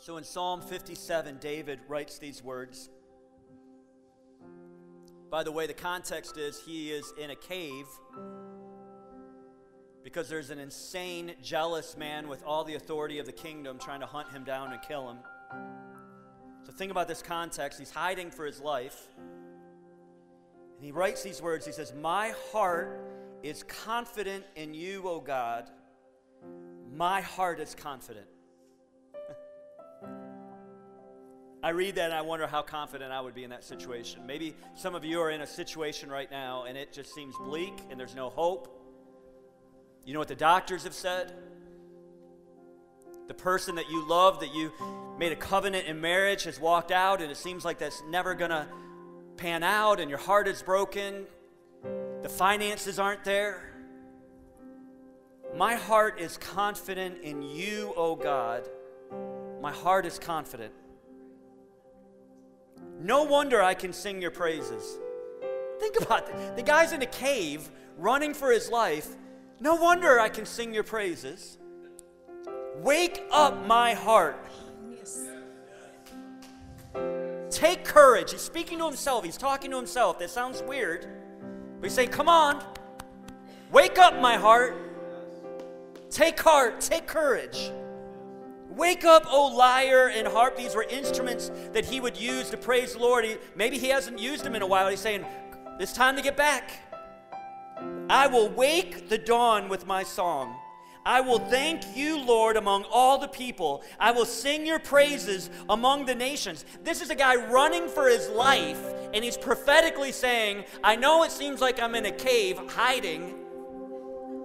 [0.00, 2.88] So in Psalm 57, David writes these words.
[5.28, 7.84] By the way, the context is he is in a cave
[10.02, 14.06] because there's an insane, jealous man with all the authority of the kingdom trying to
[14.06, 15.18] hunt him down and kill him.
[16.64, 17.78] So think about this context.
[17.78, 19.06] He's hiding for his life.
[19.18, 23.02] And he writes these words He says, My heart
[23.42, 25.68] is confident in you, O God.
[26.90, 28.26] My heart is confident.
[31.70, 34.26] I read that and I wonder how confident I would be in that situation.
[34.26, 37.74] Maybe some of you are in a situation right now and it just seems bleak
[37.88, 38.76] and there's no hope.
[40.04, 41.32] You know what the doctors have said?
[43.28, 44.72] The person that you love, that you
[45.16, 48.50] made a covenant in marriage, has walked out and it seems like that's never going
[48.50, 48.66] to
[49.36, 51.24] pan out and your heart is broken.
[52.22, 53.62] The finances aren't there.
[55.54, 58.68] My heart is confident in you, O oh God.
[59.62, 60.72] My heart is confident.
[63.00, 64.98] No wonder I can sing your praises.
[65.78, 66.56] Think about it.
[66.56, 69.08] The guy's in a cave running for his life.
[69.58, 71.58] No wonder I can sing your praises.
[72.76, 74.46] Wake up my heart.
[77.50, 78.32] Take courage.
[78.32, 79.24] He's speaking to himself.
[79.24, 80.18] He's talking to himself.
[80.18, 81.06] That sounds weird.
[81.80, 82.64] But he's saying, Come on.
[83.70, 84.76] Wake up, my heart.
[86.10, 86.80] Take heart.
[86.80, 87.70] Take courage.
[88.80, 90.56] Wake up, O lyre and harp.
[90.56, 93.26] These were instruments that he would use to praise the Lord.
[93.26, 94.88] He, maybe he hasn't used them in a while.
[94.88, 95.26] He's saying,
[95.78, 96.70] It's time to get back.
[98.08, 100.56] I will wake the dawn with my song.
[101.04, 103.82] I will thank you, Lord, among all the people.
[103.98, 106.64] I will sing your praises among the nations.
[106.82, 111.32] This is a guy running for his life, and he's prophetically saying, I know it
[111.32, 113.39] seems like I'm in a cave hiding,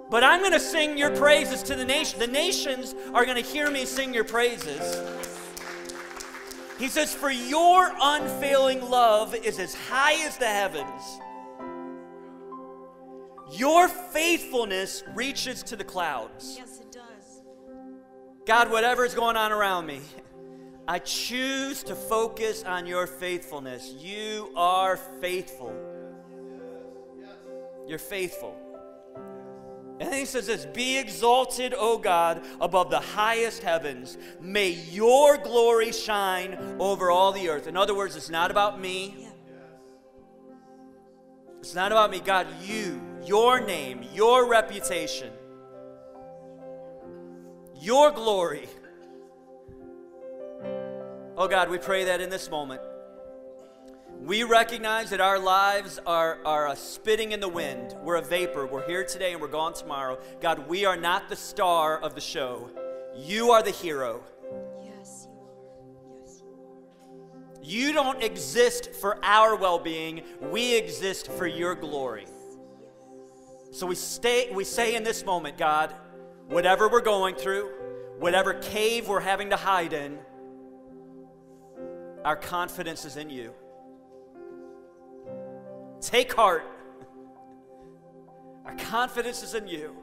[0.09, 2.19] but I'm going to sing your praises to the nation.
[2.19, 5.01] The nations are going to hear me sing your praises.
[6.77, 11.19] He says, For your unfailing love is as high as the heavens.
[13.51, 16.55] Your faithfulness reaches to the clouds.
[16.57, 17.41] Yes, it does.
[18.45, 20.01] God, whatever is going on around me,
[20.87, 23.93] I choose to focus on your faithfulness.
[23.97, 25.73] You are faithful.
[27.87, 28.55] You're faithful.
[29.99, 34.17] And then he says this Be exalted, O God, above the highest heavens.
[34.41, 37.67] May your glory shine over all the earth.
[37.67, 39.15] In other words, it's not about me.
[39.17, 39.29] Yeah.
[41.59, 42.19] It's not about me.
[42.19, 45.31] God, you, your name, your reputation,
[47.79, 48.67] your glory.
[51.37, 52.81] Oh God, we pray that in this moment.
[54.25, 57.95] We recognize that our lives are, are a spitting in the wind.
[58.01, 58.65] We're a vapor.
[58.65, 60.17] We're here today and we're gone tomorrow.
[60.41, 62.71] God, we are not the star of the show.
[63.15, 64.23] You are the hero.
[64.83, 66.23] Yes, you are.
[66.23, 67.63] Yes, you are.
[67.63, 72.25] You don't exist for our well being, we exist for your glory.
[73.69, 75.93] So we, stay, we say in this moment, God,
[76.47, 77.69] whatever we're going through,
[78.17, 80.17] whatever cave we're having to hide in,
[82.23, 83.53] our confidence is in you.
[86.05, 86.63] Take heart.
[88.63, 89.95] Our confidence is in you.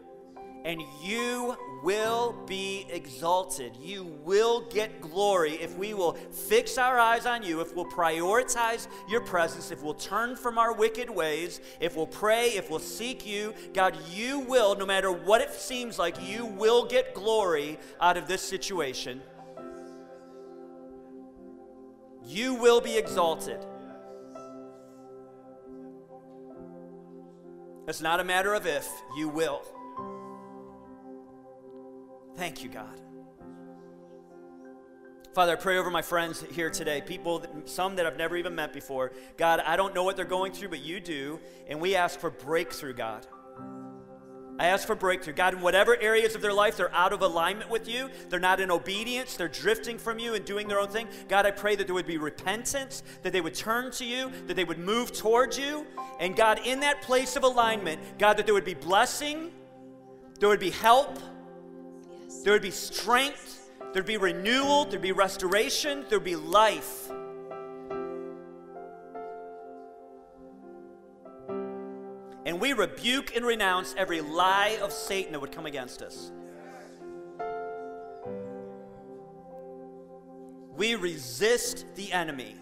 [0.64, 3.76] And you will be exalted.
[3.80, 8.88] You will get glory if we will fix our eyes on you, if we'll prioritize
[9.08, 13.24] your presence, if we'll turn from our wicked ways, if we'll pray, if we'll seek
[13.24, 13.54] you.
[13.72, 18.26] God, you will, no matter what it seems like, you will get glory out of
[18.26, 19.22] this situation.
[22.24, 23.64] You will be exalted.
[27.88, 29.62] It's not a matter of if, you will.
[32.36, 33.00] Thank you, God.
[35.34, 38.72] Father, I pray over my friends here today, people, some that I've never even met
[38.72, 39.12] before.
[39.38, 42.30] God, I don't know what they're going through, but you do, and we ask for
[42.30, 43.26] breakthrough, God.
[44.58, 45.32] I ask for breakthrough.
[45.32, 48.60] God, in whatever areas of their life they're out of alignment with you, they're not
[48.60, 51.08] in obedience, they're drifting from you and doing their own thing.
[51.28, 54.54] God, I pray that there would be repentance, that they would turn to you, that
[54.54, 55.86] they would move towards you.
[56.20, 59.50] And God, in that place of alignment, God, that there would be blessing,
[60.38, 61.18] there would be help,
[62.44, 67.10] there would be strength, there'd be renewal, there'd be restoration, there'd be life.
[72.44, 76.32] And we rebuke and renounce every lie of Satan that would come against us.
[80.76, 82.56] We resist the enemy.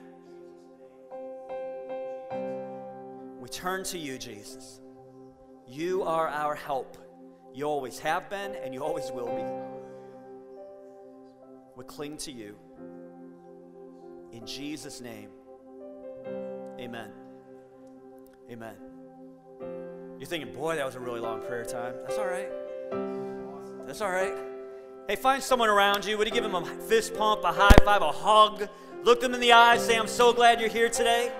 [3.40, 4.80] We turn to you, Jesus.
[5.66, 6.98] You are our help.
[7.54, 9.44] You always have been, and you always will be.
[11.76, 12.56] We cling to you.
[14.32, 15.30] In Jesus' name,
[16.78, 17.10] amen.
[18.50, 18.89] Amen.
[20.20, 21.94] You're thinking, boy, that was a really long prayer time.
[22.02, 22.50] That's all right.
[23.86, 24.34] That's all right.
[25.08, 26.18] Hey, find someone around you.
[26.18, 28.68] Would you give them a fist pump, a high five, a hug?
[29.02, 31.32] Look them in the eyes, say, I'm so glad you're here today.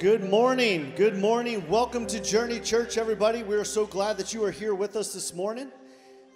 [0.00, 0.94] Good morning.
[0.96, 1.62] Good morning.
[1.68, 3.42] Welcome to Journey Church, everybody.
[3.42, 5.70] We are so glad that you are here with us this morning.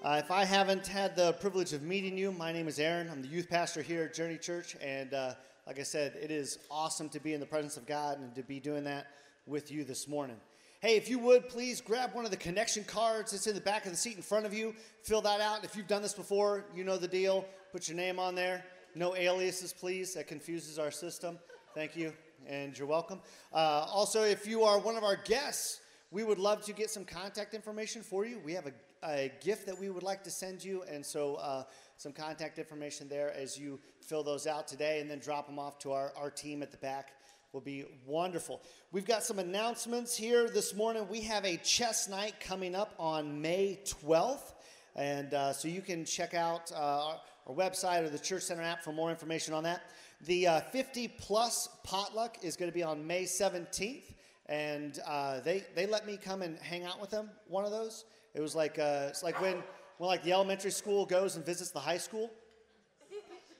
[0.04, 3.08] Uh, if I haven't had the privilege of meeting you, my name is Aaron.
[3.08, 4.76] I'm the youth pastor here at Journey Church.
[4.82, 5.32] And uh,
[5.66, 8.42] like I said, it is awesome to be in the presence of God and to
[8.42, 9.06] be doing that
[9.46, 10.36] with you this morning.
[10.80, 13.86] Hey, if you would, please grab one of the connection cards that's in the back
[13.86, 14.74] of the seat in front of you.
[15.04, 15.64] Fill that out.
[15.64, 17.46] If you've done this before, you know the deal.
[17.72, 18.62] Put your name on there.
[18.94, 20.12] No aliases, please.
[20.12, 21.38] That confuses our system.
[21.74, 22.12] Thank you
[22.48, 23.20] and you're welcome.
[23.52, 25.80] Uh, also, if you are one of our guests,
[26.10, 28.38] we would love to get some contact information for you.
[28.44, 31.64] We have a, a gift that we would like to send you, and so uh,
[31.96, 35.78] some contact information there as you fill those out today and then drop them off
[35.80, 37.12] to our, our team at the back
[37.54, 38.60] will be wonderful.
[38.90, 41.06] We've got some announcements here this morning.
[41.08, 44.54] We have a chess night coming up on May 12th,
[44.96, 48.62] and uh, so you can check out uh, our, our website or the Church Center
[48.62, 49.82] app for more information on that.
[50.22, 54.14] The uh, 50 plus potluck is going to be on May 17th,
[54.46, 57.30] and uh, they they let me come and hang out with them.
[57.48, 58.04] One of those.
[58.34, 59.62] It was like uh, it's like when
[59.98, 62.30] when like the elementary school goes and visits the high school.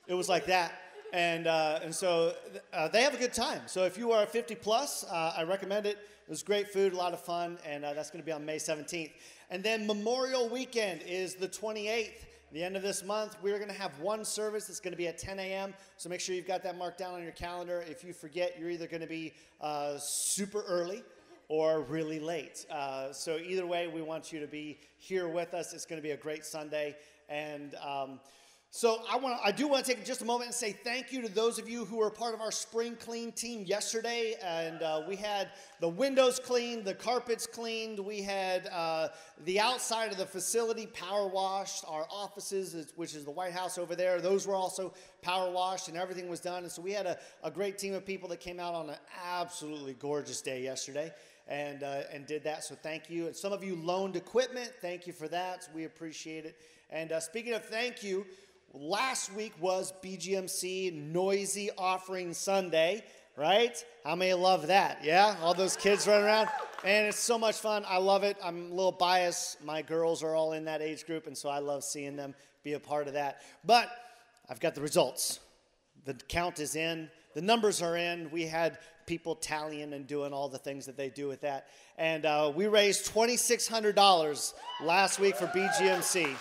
[0.07, 0.73] It was like that,
[1.13, 2.35] and uh, and so
[2.73, 3.63] uh, they have a good time.
[3.67, 5.99] So if you are 50 plus, uh, I recommend it.
[6.27, 8.57] It was great food, a lot of fun, and that's going to be on May
[8.57, 9.11] 17th.
[9.51, 12.25] And then Memorial Weekend is the 28th
[12.55, 15.09] the end of this month, we're going to have one service that's going to be
[15.09, 15.75] at 10 a.m.
[15.97, 17.85] So make sure you've got that marked down on your calendar.
[17.89, 21.03] If you forget, you're either going to be uh, super early
[21.49, 22.65] or really late.
[22.71, 25.73] Uh, so either way, we want you to be here with us.
[25.73, 26.95] It's going to be a great Sunday.
[27.29, 28.21] And um,
[28.77, 31.23] so I want I do want to take just a moment and say thank you
[31.23, 35.03] to those of you who were part of our spring clean team yesterday, and uh,
[35.07, 39.11] we had the windows cleaned, the carpets cleaned, we had uh,
[39.45, 43.95] the outside of the facility power washed, our offices, which is the White House over
[43.95, 44.93] there, those were also
[45.23, 46.65] power washed, and everything was done.
[46.65, 48.97] And so we had a, a great team of people that came out on an
[49.25, 51.13] absolutely gorgeous day yesterday.
[51.47, 52.65] And, uh, and did that.
[52.65, 53.27] So thank you.
[53.27, 54.73] And some of you loaned equipment.
[54.81, 55.69] Thank you for that.
[55.75, 56.57] We appreciate it.
[56.89, 58.25] And uh, speaking of thank you,
[58.77, 63.05] Last week was BGMC Noisy Offering Sunday,
[63.37, 63.73] right?
[64.03, 64.99] How many love that?
[65.05, 65.37] Yeah?
[65.43, 66.49] All those kids running around.
[66.83, 67.85] And it's so much fun.
[67.87, 68.37] I love it.
[68.43, 69.65] I'm a little biased.
[69.65, 72.35] My girls are all in that age group, and so I love seeing them
[72.65, 73.43] be a part of that.
[73.65, 73.89] But
[74.51, 75.39] I've got the results.
[76.05, 78.29] The count is in, the numbers are in.
[78.33, 81.69] We had people tallying and doing all the things that they do with that.
[81.97, 86.35] And uh, we raised $2,600 last week for BGMC.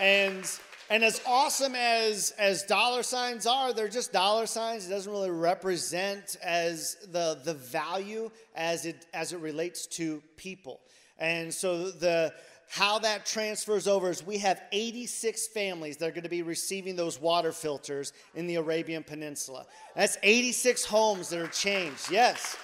[0.00, 0.48] And
[0.88, 4.86] and as awesome as as dollar signs are, they're just dollar signs.
[4.86, 10.80] It doesn't really represent as the the value as it as it relates to people.
[11.18, 12.32] And so the
[12.68, 16.96] how that transfers over is we have 86 families that are going to be receiving
[16.96, 19.66] those water filters in the Arabian Peninsula.
[19.94, 22.10] That's 86 homes that are changed.
[22.10, 22.56] Yes.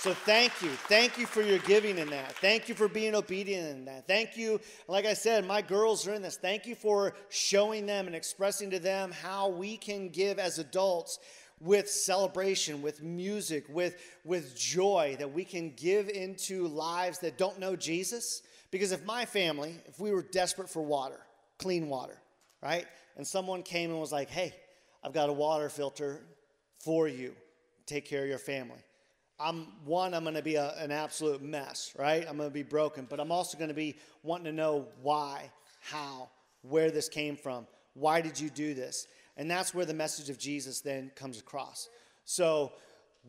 [0.00, 0.70] So thank you.
[0.70, 2.32] Thank you for your giving in that.
[2.36, 4.06] Thank you for being obedient in that.
[4.06, 4.58] Thank you.
[4.88, 6.38] Like I said, my girls are in this.
[6.38, 11.18] Thank you for showing them and expressing to them how we can give as adults
[11.60, 17.60] with celebration, with music, with, with joy, that we can give into lives that don't
[17.60, 18.40] know Jesus.
[18.70, 21.20] Because if my family, if we were desperate for water,
[21.58, 22.16] clean water,
[22.62, 22.86] right?
[23.18, 24.54] And someone came and was like, hey,
[25.04, 26.22] I've got a water filter
[26.78, 27.34] for you.
[27.84, 28.82] Take care of your family.
[29.40, 32.26] I'm one, I'm going to be a, an absolute mess, right?
[32.28, 35.50] I'm going to be broken, but I'm also going to be wanting to know why,
[35.80, 36.28] how,
[36.62, 37.66] where this came from.
[37.94, 39.06] Why did you do this?
[39.36, 41.88] And that's where the message of Jesus then comes across.
[42.26, 42.72] So,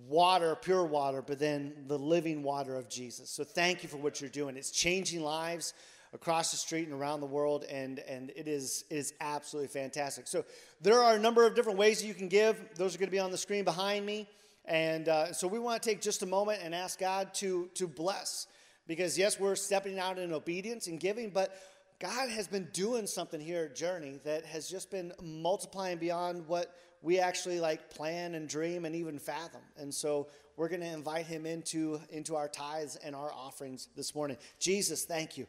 [0.08, 3.30] water, pure water, but then the living water of Jesus.
[3.30, 4.58] So, thank you for what you're doing.
[4.58, 5.74] It's changing lives
[6.14, 10.28] across the street and around the world, and, and it, is, it is absolutely fantastic.
[10.28, 10.44] So,
[10.82, 12.62] there are a number of different ways that you can give.
[12.76, 14.28] Those are going to be on the screen behind me.
[14.66, 17.88] And uh, so we want to take just a moment and ask God to, to
[17.88, 18.48] bless.
[18.88, 21.56] Because, yes, we're stepping out in obedience and giving, but
[22.00, 26.76] God has been doing something here at Journey that has just been multiplying beyond what
[27.02, 29.62] we actually like plan and dream and even fathom.
[29.78, 30.28] And so
[30.58, 34.38] we're going to invite him into, into our tithes and our offerings this morning.
[34.60, 35.48] Jesus, thank you.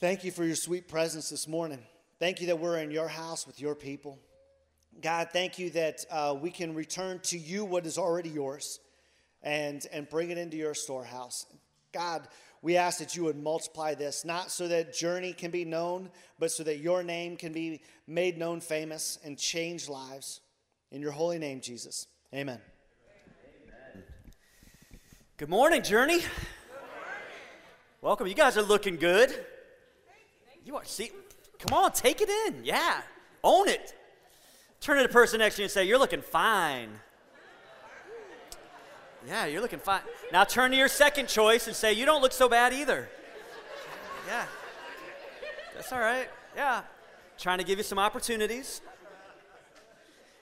[0.00, 1.80] Thank you for your sweet presence this morning.
[2.18, 4.18] Thank you that we're in your house with your people.
[5.00, 8.80] God, thank you that uh, we can return to you what is already yours
[9.42, 11.46] and, and bring it into your storehouse.
[11.92, 12.26] God,
[12.62, 16.50] we ask that you would multiply this, not so that Journey can be known, but
[16.50, 20.40] so that your name can be made known, famous, and change lives.
[20.90, 22.06] In your holy name, Jesus.
[22.32, 22.60] Amen.
[25.36, 26.20] Good morning, Journey.
[28.00, 28.28] Welcome.
[28.28, 29.34] You guys are looking good.
[30.64, 30.84] You are.
[30.84, 31.10] See,
[31.58, 32.64] come on, take it in.
[32.64, 33.02] Yeah,
[33.42, 33.94] own it.
[34.84, 37.00] Turn to the person next to you and say, "You're looking fine."
[39.26, 40.02] Yeah, you're looking fine.
[40.32, 43.08] Now turn to your second choice and say, You don't look so bad either.
[44.26, 44.44] Yeah.
[45.74, 46.28] That's all right.
[46.54, 46.82] Yeah.
[47.38, 48.82] Trying to give you some opportunities.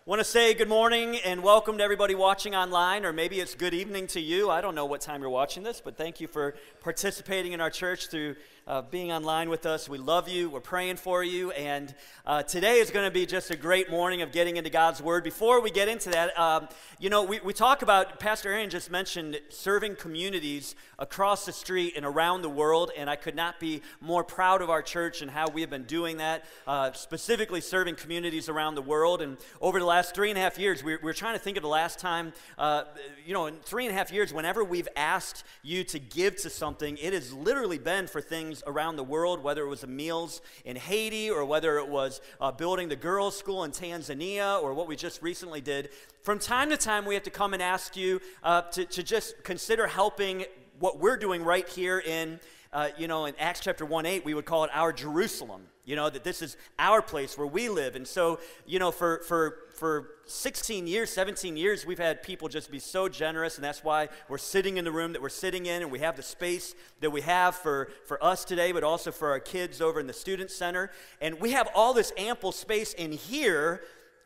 [0.05, 3.73] Want to say good morning and welcome to everybody watching online, or maybe it's good
[3.73, 4.51] evening to you.
[4.51, 7.71] I don't know what time you're watching this, but thank you for participating in our
[7.71, 8.35] church through
[8.67, 9.89] uh, being online with us.
[9.89, 10.49] We love you.
[10.49, 11.51] We're praying for you.
[11.53, 15.03] And uh, today is going to be just a great morning of getting into God's
[15.03, 15.25] Word.
[15.25, 16.69] Before we get into that, um,
[17.01, 21.95] you know, we, we talk about, Pastor Aaron just mentioned serving communities across the street
[21.97, 22.93] and around the world.
[22.97, 25.85] And I could not be more proud of our church and how we have been
[25.85, 29.23] doing that, uh, specifically serving communities around the world.
[29.23, 31.63] And over the last three and a half years, we, we're trying to think of
[31.63, 32.85] the last time, uh,
[33.27, 36.51] you know, in three and a half years, whenever we've asked you to give to
[36.51, 39.87] something, it has literally been for things things around the world, whether it was the
[39.87, 44.75] meals in Haiti or whether it was uh, building the girls' school in Tanzania or
[44.75, 45.89] what we just recently did.
[46.23, 49.43] From time to time, we have to come and ask you uh, to, to just
[49.43, 50.45] consider helping
[50.79, 52.41] what we're doing right here in
[52.75, 55.63] uh, you know, in Acts chapter 1 8, we would call it our Jerusalem.
[55.85, 57.97] You know, that this is our place where we live.
[57.97, 62.71] And so, you know, for, for, for 16 years, 17 years, we've had people just
[62.71, 63.57] be so generous.
[63.57, 65.83] And that's why we're sitting in the room that we're sitting in.
[65.83, 69.31] And we have the space that we have for, for us today, but also for
[69.31, 70.93] our kids over in the Student Center.
[71.21, 73.83] And we have all this ample space in here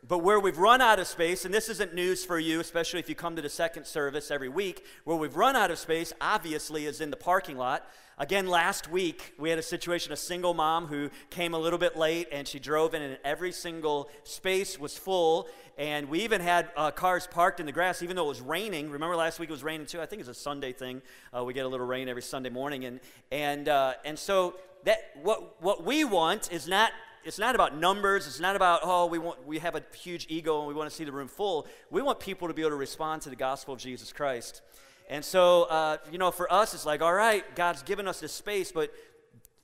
[0.07, 3.09] but where we've run out of space, and this isn't news for you, especially if
[3.09, 6.85] you come to the second service every week, where we've run out of space, obviously,
[6.85, 7.89] is in the parking lot.
[8.19, 11.95] Again, last week, we had a situation, a single mom who came a little bit
[11.95, 15.47] late and she drove in, and every single space was full.
[15.77, 18.89] And we even had uh, cars parked in the grass, even though it was raining.
[18.89, 20.01] Remember last week it was raining too?
[20.01, 21.03] I think it's a Sunday thing.
[21.31, 22.85] Uh, we get a little rain every Sunday morning.
[22.85, 24.55] And, and, uh, and so
[24.85, 26.93] that, what, what we want is not
[27.23, 28.25] it's not about numbers.
[28.25, 30.95] It's not about, oh, we, want, we have a huge ego and we want to
[30.95, 31.67] see the room full.
[31.91, 34.61] We want people to be able to respond to the gospel of Jesus Christ.
[35.09, 38.33] And so, uh, you know, for us, it's like, all right, God's given us this
[38.33, 38.91] space, but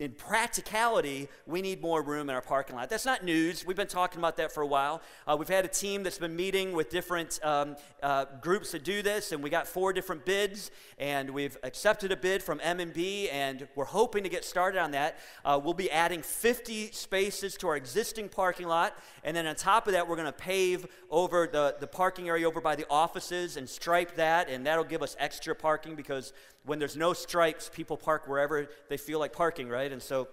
[0.03, 2.89] in practicality, we need more room in our parking lot.
[2.89, 3.65] That's not news.
[3.65, 5.01] We've been talking about that for a while.
[5.25, 9.01] Uh, we've had a team that's been meeting with different um, uh, groups to do
[9.01, 13.65] this, and we got four different bids, and we've accepted a bid from M&B, and
[13.75, 15.19] we're hoping to get started on that.
[15.45, 19.88] Uh, we'll be adding 50 spaces to our existing parking lot, and then on top
[19.88, 23.55] of that, we're going to pave over the, the parking area over by the offices
[23.55, 26.33] and stripe that, and that'll give us extra parking because
[26.65, 29.91] when there's no stripes, people park wherever they feel like parking, right?
[29.94, 30.28] And so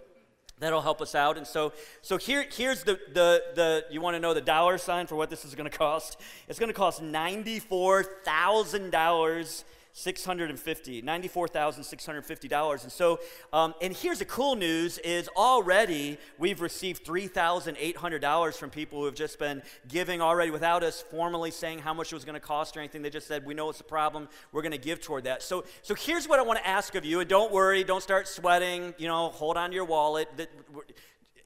[0.59, 1.37] that'll help us out.
[1.37, 5.07] And so, so here, here's the, the, the you want to know the dollar sign
[5.07, 6.21] for what this is going to cost?
[6.49, 12.83] It's going to cost $94,000 650 $94,650.
[12.83, 13.21] And so,
[13.53, 19.15] um, and here's the cool news is already we've received $3,800 from people who have
[19.15, 22.77] just been giving already without us formally saying how much it was going to cost
[22.77, 23.03] or anything.
[23.03, 24.29] They just said, we know it's a problem.
[24.53, 25.43] We're going to give toward that.
[25.43, 27.21] So, so here's what I want to ask of you.
[27.21, 30.29] And don't worry, don't start sweating, you know, hold on to your wallet.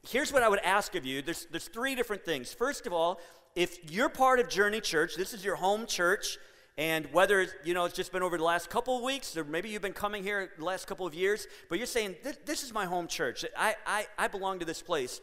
[0.07, 1.21] Here's what I would ask of you.
[1.21, 2.53] There's, there's three different things.
[2.53, 3.19] First of all,
[3.55, 6.37] if you're part of Journey Church, this is your home church,
[6.77, 9.69] and whether you know it's just been over the last couple of weeks, or maybe
[9.69, 12.15] you've been coming here the last couple of years, but you're saying
[12.45, 13.45] this, is my home church.
[13.57, 15.21] I, I, I belong to this place.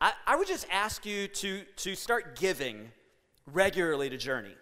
[0.00, 2.90] I, I would just ask you to to start giving
[3.46, 4.54] regularly to Journey.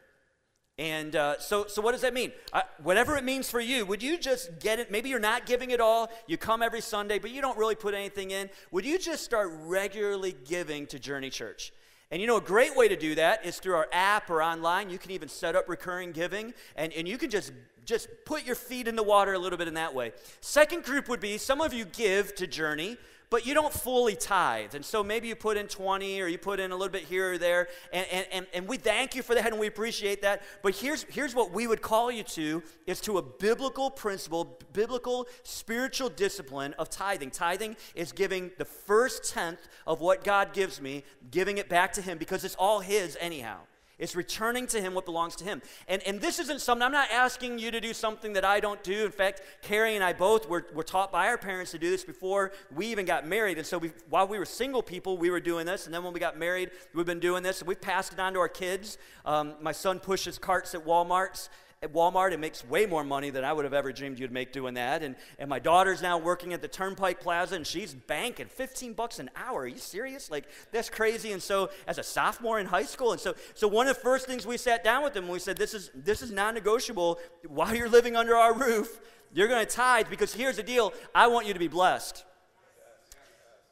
[0.78, 2.32] And uh, so, so what does that mean?
[2.54, 4.90] Uh, whatever it means for you, would you just get it?
[4.90, 6.08] Maybe you're not giving it all.
[6.26, 8.48] You come every Sunday, but you don't really put anything in.
[8.70, 11.70] Would you just start regularly giving to Journey Church?
[12.10, 14.90] And you know, a great way to do that is through our app or online.
[14.90, 17.52] You can even set up recurring giving, and, and you can just,
[17.84, 20.12] just put your feet in the water a little bit in that way.
[20.40, 22.96] Second group would be some of you give to Journey,
[23.30, 24.74] but you don't fully tithe.
[24.74, 27.34] And so maybe you put in 20 or you put in a little bit here
[27.34, 27.68] or there.
[27.92, 30.42] And, and, and, and we thank you for that and we appreciate that.
[30.62, 35.28] But here's, here's what we would call you to is to a biblical principle, biblical
[35.44, 37.30] spiritual discipline of tithing.
[37.30, 42.02] Tithing is giving the first tenth of what God gives me, giving it back to
[42.02, 43.58] Him because it's all His anyhow.
[44.00, 45.62] It's returning to Him what belongs to Him.
[45.86, 48.82] And, and this isn't something, I'm not asking you to do something that I don't
[48.82, 49.04] do.
[49.04, 52.02] In fact, Carrie and I both were, were taught by our parents to do this
[52.02, 53.58] before we even got married.
[53.58, 55.84] And so we, while we were single people, we were doing this.
[55.86, 57.60] And then when we got married, we've been doing this.
[57.60, 58.98] And we've passed it on to our kids.
[59.24, 61.50] Um, my son pushes carts at Walmart's
[61.82, 64.52] at Walmart and makes way more money than I would have ever dreamed you'd make
[64.52, 65.02] doing that.
[65.02, 69.18] And, and my daughter's now working at the Turnpike Plaza and she's banking 15 bucks
[69.18, 69.62] an hour.
[69.62, 70.30] Are you serious?
[70.30, 71.32] Like, that's crazy.
[71.32, 74.26] And so, as a sophomore in high school, and so, so one of the first
[74.26, 77.18] things we sat down with them, we said, This is, this is non negotiable.
[77.48, 79.00] While you're living under our roof,
[79.32, 82.26] you're going to tithe because here's the deal I want you to be blessed.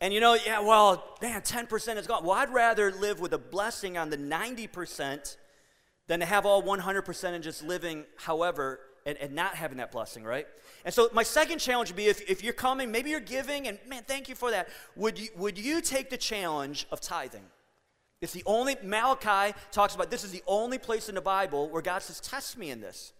[0.01, 2.25] And you know, yeah, well, man, 10% is gone.
[2.25, 5.37] Well, I'd rather live with a blessing on the 90%
[6.09, 10.25] than to have all 100% and just living however and, and not having that blessing,
[10.25, 10.47] right?
[10.85, 13.79] And so my second challenge would be if, if you're coming, maybe you're giving, and
[13.87, 14.69] man, thank you for that.
[14.97, 17.45] Would you, would you take the challenge of tithing?
[18.21, 21.83] It's the only, Malachi talks about this is the only place in the Bible where
[21.83, 23.13] God says, test me in this.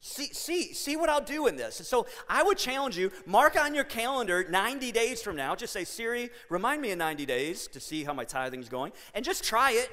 [0.00, 1.80] See, see, see what I'll do in this.
[1.80, 5.56] And so I would challenge you, mark on your calendar 90 days from now.
[5.56, 8.92] Just say, Siri, remind me in 90 days to see how my tithing's going.
[9.14, 9.90] And just try it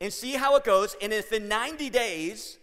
[0.00, 0.96] and see how it goes.
[1.00, 2.58] And if in 90 days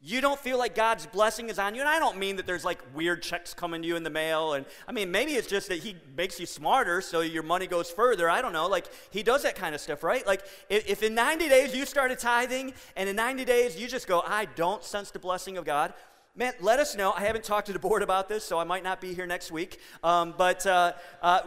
[0.00, 2.64] you don't feel like God's blessing is on you, and I don't mean that there's
[2.64, 5.68] like weird checks coming to you in the mail, and I mean maybe it's just
[5.68, 8.30] that He makes you smarter so your money goes further.
[8.30, 8.68] I don't know.
[8.68, 10.24] Like He does that kind of stuff, right?
[10.26, 14.06] Like if, if in 90 days you started tithing, and in 90 days you just
[14.06, 15.92] go, I don't sense the blessing of God.
[16.38, 17.12] Man, let us know.
[17.16, 19.50] I haven't talked to the board about this, so I might not be here next
[19.50, 19.80] week.
[20.04, 21.40] Um, but uh, uh,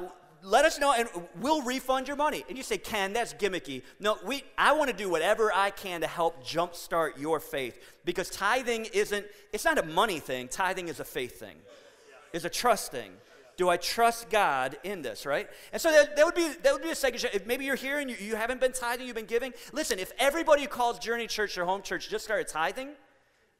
[0.43, 1.07] let us know and
[1.39, 2.43] we'll refund your money.
[2.47, 3.83] And you say, Ken, that's gimmicky.
[3.99, 8.29] No, we, I want to do whatever I can to help jumpstart your faith because
[8.29, 10.47] tithing isn't, it's not a money thing.
[10.47, 11.57] Tithing is a faith thing,
[12.33, 13.11] it's a trust thing.
[13.57, 15.49] Do I trust God in this, right?
[15.73, 17.25] And so that, that would be that would be a second.
[17.33, 19.51] If maybe you're here and you, you haven't been tithing, you've been giving.
[19.73, 22.91] Listen, if everybody who calls Journey Church their home church just started tithing,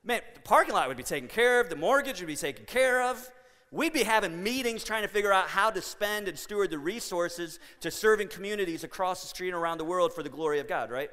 [0.06, 3.04] man, the parking lot would be taken care of, the mortgage would be taken care
[3.04, 3.30] of
[3.72, 7.60] we'd be having meetings trying to figure out how to spend and steward the resources
[7.82, 10.90] to serving communities across the street and around the world for the glory of God,
[10.90, 11.10] right?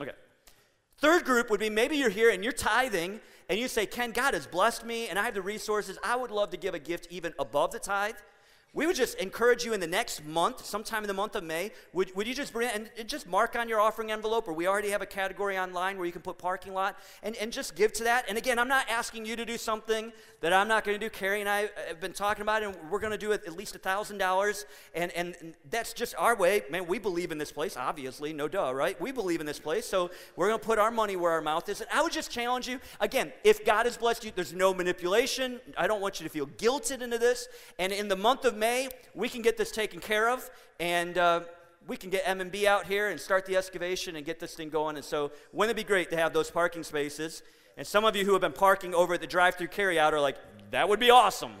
[0.00, 0.12] Okay.
[0.98, 4.34] Third group would be maybe you're here and you're tithing and you say, Ken, God
[4.34, 5.98] has blessed me and I have the resources.
[6.02, 8.16] I would love to give a gift even above the tithe
[8.74, 11.70] we would just encourage you in the next month, sometime in the month of May,
[11.92, 14.90] would, would you just bring and, just mark on your offering envelope, or we already
[14.90, 18.04] have a category online where you can put parking lot, and, and just give to
[18.04, 18.24] that.
[18.28, 21.08] And again, I'm not asking you to do something that I'm not going to do.
[21.08, 23.56] Carrie and I uh, have been talking about it, and we're going to do at
[23.56, 24.64] least $1,000.
[24.94, 26.62] And, and, and that's just our way.
[26.68, 29.00] Man, we believe in this place, obviously, no duh, right?
[29.00, 31.68] We believe in this place, so we're going to put our money where our mouth
[31.68, 31.80] is.
[31.80, 35.60] And I would just challenge you, again, if God has blessed you, there's no manipulation.
[35.78, 37.46] I don't want you to feel guilted into this.
[37.78, 40.50] And in the month of May, May, we can get this taken care of,
[40.80, 41.40] and uh,
[41.86, 44.96] we can get M&B out here and start the excavation and get this thing going.
[44.96, 47.42] And so, wouldn't it be great to have those parking spaces?
[47.76, 50.38] And some of you who have been parking over at the drive-through carryout are like,
[50.70, 51.52] that would be awesome.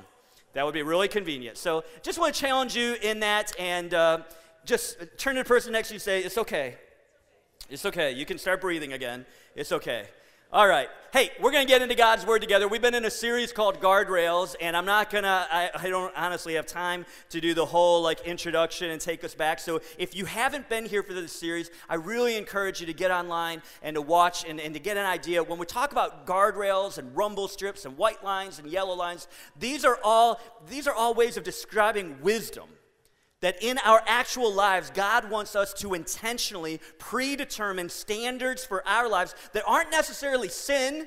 [0.54, 1.58] That would be really convenient.
[1.58, 4.18] So, just want to challenge you in that, and uh,
[4.64, 6.76] just turn to the person next to you and say, it's okay.
[7.68, 8.12] It's okay.
[8.12, 9.26] You can start breathing again.
[9.54, 10.06] It's okay.
[10.54, 10.88] All right.
[11.12, 12.68] Hey, we're going to get into God's Word together.
[12.68, 16.54] We've been in a series called Guardrails, and I'm not going to, I don't honestly
[16.54, 19.58] have time to do the whole like introduction and take us back.
[19.58, 23.10] So if you haven't been here for this series, I really encourage you to get
[23.10, 25.42] online and to watch and, and to get an idea.
[25.42, 29.26] When we talk about guardrails and rumble strips and white lines and yellow lines,
[29.58, 32.68] these are all, these are all ways of describing wisdom
[33.44, 39.34] that in our actual lives, God wants us to intentionally predetermine standards for our lives
[39.52, 41.06] that aren't necessarily sin,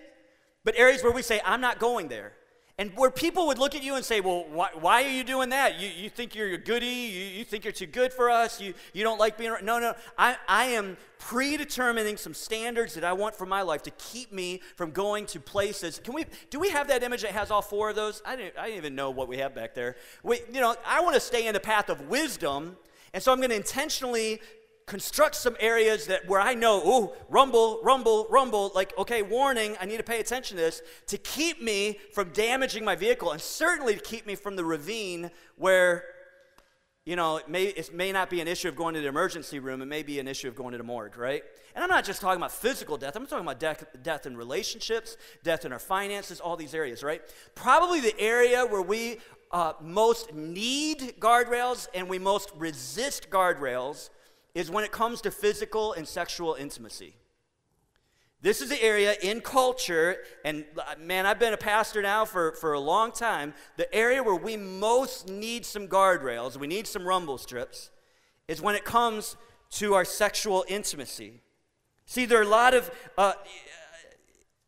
[0.63, 2.33] but areas where we say, I'm not going there.
[2.79, 5.49] And where people would look at you and say, Well, why, why are you doing
[5.49, 5.79] that?
[5.79, 6.85] You, you think you're a goody?
[6.85, 8.61] You, you think you're too good for us?
[8.61, 9.65] You, you don't like being around?
[9.65, 9.95] No, no.
[10.15, 14.61] I, I am predetermining some standards that I want for my life to keep me
[14.75, 15.99] from going to places.
[16.03, 18.21] Can we, do we have that image that has all four of those?
[18.23, 19.95] I didn't, I didn't even know what we have back there.
[20.21, 22.77] We, you know, I want to stay in the path of wisdom.
[23.11, 24.39] And so I'm going to intentionally
[24.87, 29.85] construct some areas that where I know, ooh, rumble, rumble, rumble, like, okay, warning, I
[29.85, 33.95] need to pay attention to this to keep me from damaging my vehicle and certainly
[33.95, 36.05] to keep me from the ravine where,
[37.05, 39.59] you know, it may, it may not be an issue of going to the emergency
[39.59, 41.43] room, it may be an issue of going to the morgue, right?
[41.75, 45.17] And I'm not just talking about physical death, I'm talking about death, death in relationships,
[45.43, 47.21] death in our finances, all these areas, right?
[47.55, 49.17] Probably the area where we
[49.51, 54.09] uh, most need guardrails and we most resist guardrails
[54.53, 57.15] is when it comes to physical and sexual intimacy.
[58.39, 62.51] This is the area in culture, and uh, man, I've been a pastor now for,
[62.51, 63.55] for a long time.
[63.77, 67.89] The area where we most need some guardrails, we need some rumble strips,
[68.47, 69.37] is when it comes
[69.71, 71.41] to our sexual intimacy.
[72.05, 73.33] See, there are a lot of, uh,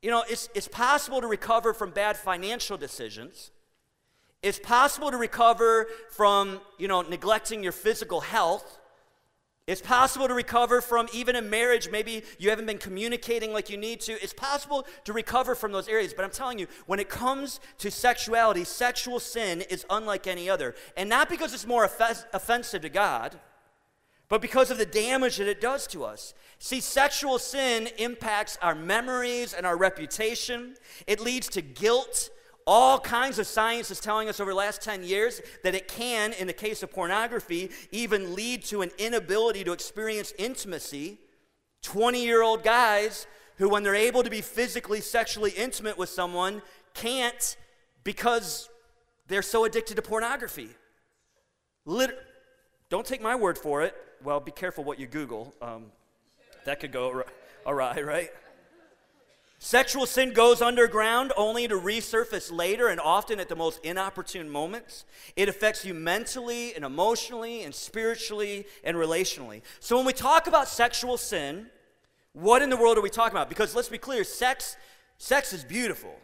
[0.01, 3.51] you know, it's, it's possible to recover from bad financial decisions.
[4.41, 8.78] It's possible to recover from, you know, neglecting your physical health.
[9.69, 13.77] It's possible to recover from even a marriage, maybe you haven't been communicating like you
[13.77, 14.13] need to.
[14.13, 16.11] It's possible to recover from those areas.
[16.11, 20.73] But I'm telling you, when it comes to sexuality, sexual sin is unlike any other.
[20.97, 23.39] And not because it's more off- offensive to God,
[24.27, 26.33] but because of the damage that it does to us.
[26.57, 32.31] See, sexual sin impacts our memories and our reputation, it leads to guilt
[32.65, 36.33] all kinds of science is telling us over the last 10 years that it can,
[36.33, 41.17] in the case of pornography, even lead to an inability to experience intimacy.
[41.81, 43.25] 20 year old guys
[43.57, 46.61] who, when they're able to be physically, sexually intimate with someone,
[46.93, 47.57] can't
[48.03, 48.69] because
[49.27, 50.69] they're so addicted to pornography.
[51.85, 52.17] Lit-
[52.89, 53.95] don't take my word for it.
[54.23, 55.53] Well, be careful what you Google.
[55.61, 55.85] Um,
[56.65, 57.23] that could go
[57.65, 58.29] awry, right?
[59.61, 65.03] Sexual sin goes underground only to resurface later and often at the most inopportune moments.
[65.35, 69.61] It affects you mentally and emotionally and spiritually and relationally.
[69.81, 71.67] So when we talk about sexual sin,
[72.31, 73.49] what in the world are we talking about?
[73.49, 74.77] Because let's be clear, sex
[75.17, 76.15] sex is beautiful.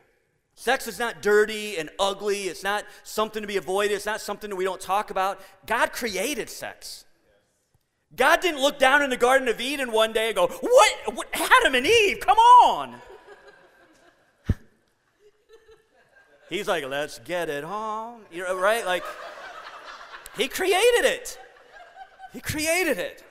[0.55, 2.43] Sex is not dirty and ugly.
[2.43, 3.95] It's not something to be avoided.
[3.95, 5.41] It's not something that we don't talk about.
[5.65, 7.03] God created sex.
[8.15, 11.15] God didn't look down in the Garden of Eden one day and go, What?
[11.15, 12.95] what Adam and Eve, come on.
[16.49, 18.21] He's like, let's get it home.
[18.31, 18.85] You know, right?
[18.85, 19.03] Like,
[20.37, 21.39] he created it.
[22.33, 23.23] He created it.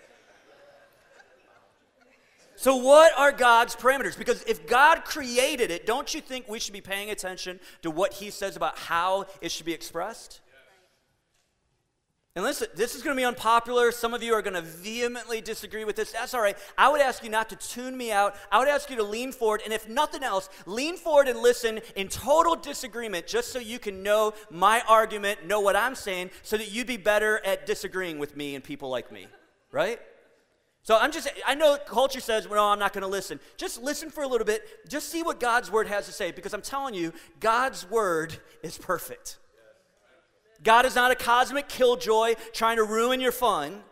[2.57, 4.17] So, what are God's parameters?
[4.17, 8.15] Because if God created it, don't you think we should be paying attention to what
[8.15, 10.41] He says about how it should be expressed?
[12.37, 13.93] And listen, this is going to be unpopular.
[13.93, 16.11] Some of you are going to vehemently disagree with this.
[16.11, 16.59] That's all right.
[16.77, 18.35] I would ask you not to tune me out.
[18.51, 19.61] I would ask you to lean forward.
[19.65, 24.03] And if nothing else, lean forward and listen in total disagreement just so you can
[24.03, 28.37] know my argument, know what I'm saying, so that you'd be better at disagreeing with
[28.37, 29.29] me and people like me.
[29.71, 30.01] Right?
[30.83, 33.39] So I'm just, I know culture says, well, no, I'm not going to listen.
[33.57, 34.89] Just listen for a little bit.
[34.89, 38.77] Just see what God's word has to say because I'm telling you, God's word is
[38.77, 39.39] perfect.
[40.65, 43.83] God is not a cosmic killjoy trying to ruin your fun.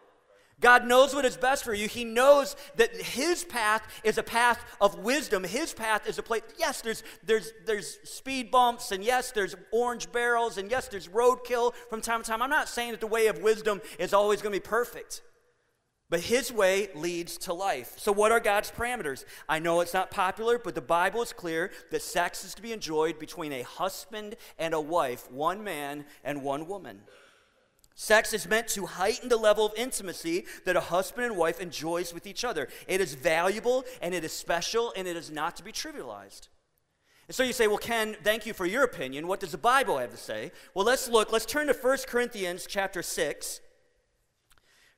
[0.63, 1.89] God knows what is best for you.
[1.89, 5.43] He knows that his path is a path of wisdom.
[5.43, 6.43] His path is a place.
[6.57, 11.75] Yes, there's there's there's speed bumps, and yes, there's orange barrels, and yes, there's roadkill
[11.91, 12.41] from time to time.
[12.41, 15.21] I'm not saying that the way of wisdom is always going to be perfect.
[16.13, 17.95] But his way leads to life.
[17.97, 19.25] So, what are God's parameters?
[19.49, 22.71] I know it's not popular, but the Bible is clear that sex is to be
[22.71, 27.01] enjoyed between a husband and a wife, one man and one woman.
[27.95, 32.13] Sex is meant to heighten the level of intimacy that a husband and wife enjoys
[32.13, 32.69] with each other.
[32.87, 36.49] It is valuable and it is special and it is not to be trivialized.
[37.27, 39.29] And so you say, well, Ken, thank you for your opinion.
[39.29, 40.53] What does the Bible have to say?
[40.75, 41.33] Well, let's look.
[41.33, 43.63] Let's turn to 1 Corinthians chapter 6.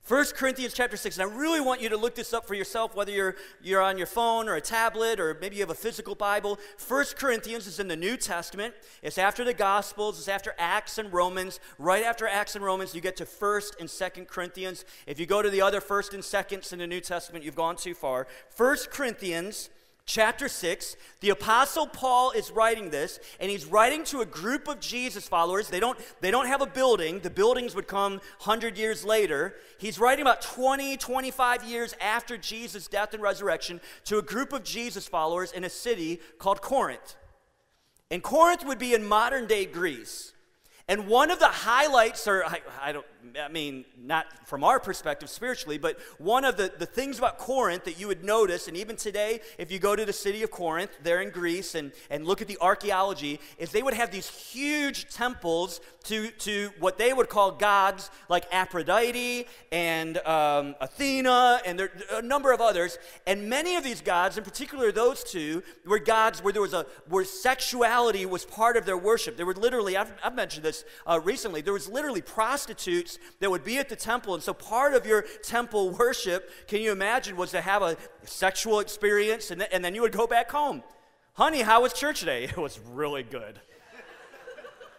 [0.07, 2.95] 1 Corinthians chapter 6, and I really want you to look this up for yourself,
[2.95, 6.15] whether you're, you're on your phone or a tablet or maybe you have a physical
[6.15, 6.59] Bible.
[6.87, 8.75] 1 Corinthians is in the New Testament.
[9.03, 11.59] It's after the Gospels, it's after Acts and Romans.
[11.79, 14.85] Right after Acts and Romans, you get to 1st and 2nd Corinthians.
[15.07, 17.77] If you go to the other 1st and 2nds in the New Testament, you've gone
[17.77, 18.27] too far.
[18.59, 19.71] 1 Corinthians
[20.07, 24.79] chapter 6 the apostle paul is writing this and he's writing to a group of
[24.79, 25.69] jesus followers.
[25.69, 27.21] They don't they don't have a building.
[27.21, 29.55] The buildings would come 100 years later.
[29.79, 34.63] He's writing about 20 25 years after jesus death and resurrection to a group of
[34.63, 37.17] jesus followers in a city called corinth.
[38.11, 40.33] And corinth would be in modern day greece.
[40.87, 43.07] And one of the highlights, or I, I, don't,
[43.43, 47.85] I mean, not from our perspective spiritually, but one of the, the things about Corinth
[47.85, 50.91] that you would notice, and even today, if you go to the city of Corinth,
[51.03, 55.09] there in Greece, and, and look at the archaeology, is they would have these huge
[55.09, 61.91] temples to, to what they would call gods like Aphrodite and um, Athena, and there,
[62.13, 62.99] a number of others.
[63.27, 66.87] And many of these gods, in particular those two, were gods where there was a
[67.09, 69.37] where sexuality was part of their worship.
[69.37, 71.63] There were literally, I've, I've mentioned this uh, recently.
[71.63, 75.23] There was literally prostitutes that would be at the temple, and so part of your
[75.43, 79.95] temple worship, can you imagine, was to have a sexual experience, and, th- and then
[79.95, 80.83] you would go back home.
[81.35, 82.45] Honey, how was church today?
[82.51, 83.61] It was really good.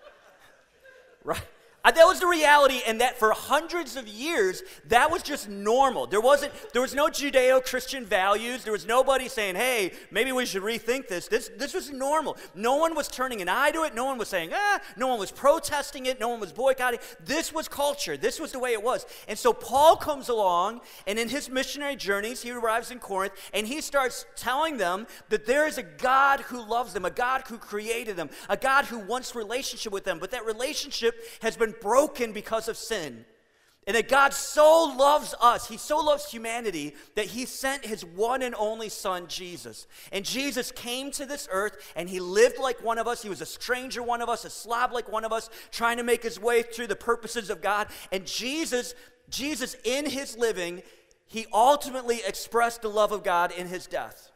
[1.23, 1.41] right?
[1.86, 6.08] Uh, That was the reality, and that for hundreds of years, that was just normal.
[6.08, 8.63] There wasn't, there was no Judeo-Christian values.
[8.63, 12.38] There was nobody saying, "Hey, maybe we should rethink this." This, this was normal.
[12.56, 13.93] No one was turning an eye to it.
[13.93, 16.19] No one was saying, "Ah." No one was protesting it.
[16.19, 17.00] No one was boycotting.
[17.24, 18.17] This was culture.
[18.17, 19.06] This was the way it was.
[19.28, 23.67] And so Paul comes along, and in his missionary journeys, he arrives in Corinth, and
[23.67, 27.58] he starts telling them that there is a God who loves them, a God who
[27.58, 30.17] created them, a God who wants relationship with them.
[30.17, 33.26] But that relationship has broken because of sin.
[33.88, 38.42] And that God so loves us, He so loves humanity, that He sent His one
[38.42, 39.86] and only Son, Jesus.
[40.12, 43.22] And Jesus came to this earth and He lived like one of us.
[43.22, 46.04] He was a stranger, one of us, a slob like one of us, trying to
[46.04, 47.88] make His way through the purposes of God.
[48.12, 48.96] And Jesus,
[49.30, 50.82] Jesus, in His living,
[51.28, 54.32] He ultimately expressed the love of God in His death.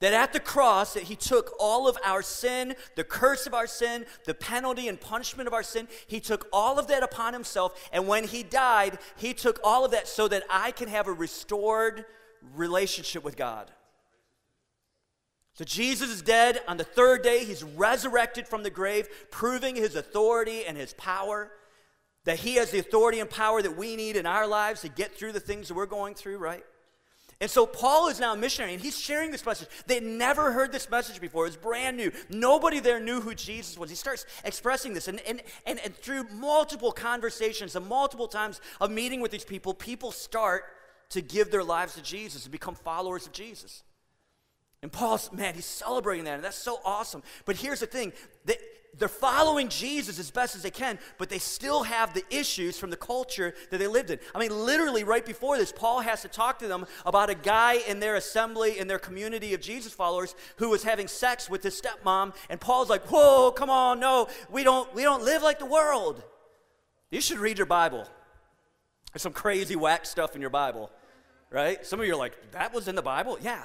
[0.00, 3.66] That at the cross, that he took all of our sin, the curse of our
[3.66, 7.88] sin, the penalty and punishment of our sin, he took all of that upon himself.
[7.92, 11.12] And when he died, he took all of that so that I can have a
[11.12, 12.04] restored
[12.54, 13.72] relationship with God.
[15.54, 16.60] So Jesus is dead.
[16.68, 21.50] On the third day, he's resurrected from the grave, proving his authority and his power.
[22.22, 25.16] That he has the authority and power that we need in our lives to get
[25.16, 26.64] through the things that we're going through, right?
[27.40, 29.68] And so Paul is now a missionary and he's sharing this message.
[29.86, 31.46] They never heard this message before.
[31.46, 32.10] It's brand new.
[32.28, 33.90] Nobody there knew who Jesus was.
[33.90, 35.06] He starts expressing this.
[35.06, 39.72] And, and, and, and through multiple conversations and multiple times of meeting with these people,
[39.72, 40.64] people start
[41.10, 43.84] to give their lives to Jesus and become followers of Jesus.
[44.82, 47.22] And Paul's, man, he's celebrating that, and that's so awesome.
[47.44, 48.12] But here's the thing
[48.44, 48.56] they,
[48.96, 52.90] they're following Jesus as best as they can, but they still have the issues from
[52.90, 54.18] the culture that they lived in.
[54.34, 57.74] I mean, literally, right before this, Paul has to talk to them about a guy
[57.86, 61.80] in their assembly, in their community of Jesus followers, who was having sex with his
[61.80, 62.34] stepmom.
[62.48, 66.22] And Paul's like, Whoa, come on, no, we don't, we don't live like the world.
[67.10, 68.06] You should read your Bible.
[69.12, 70.90] There's some crazy whack stuff in your Bible,
[71.50, 71.84] right?
[71.86, 73.38] Some of you are like, That was in the Bible?
[73.40, 73.62] Yeah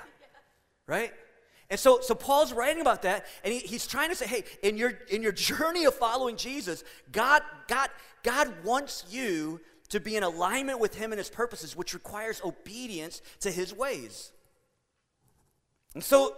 [0.88, 1.12] right?
[1.69, 4.78] And so, so Paul's writing about that, and he, he's trying to say, hey, in
[4.78, 7.89] your in your journey of following Jesus, God, God,
[8.23, 13.21] God wants you to be in alignment with Him and His purposes, which requires obedience
[13.41, 14.32] to His ways.
[15.93, 16.36] And so,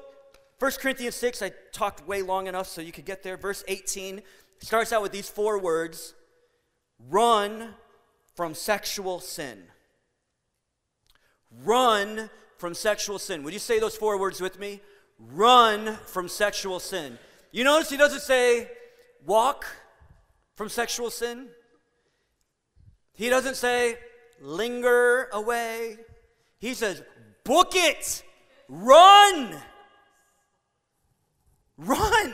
[0.60, 3.38] 1 Corinthians 6, I talked way long enough so you could get there.
[3.38, 4.22] Verse 18
[4.60, 6.14] starts out with these four words
[7.10, 7.76] run
[8.36, 9.64] from sexual sin.
[11.64, 13.44] Run from sexual sin.
[13.44, 14.82] Would you say those four words with me?
[15.20, 17.18] Run from sexual sin.
[17.52, 18.70] You notice he doesn't say
[19.26, 19.66] walk
[20.56, 21.48] from sexual sin.
[23.14, 23.98] He doesn't say
[24.42, 25.98] linger away.
[26.60, 27.02] He says
[27.44, 28.24] book it.
[28.68, 29.56] Run.
[31.78, 32.34] Run.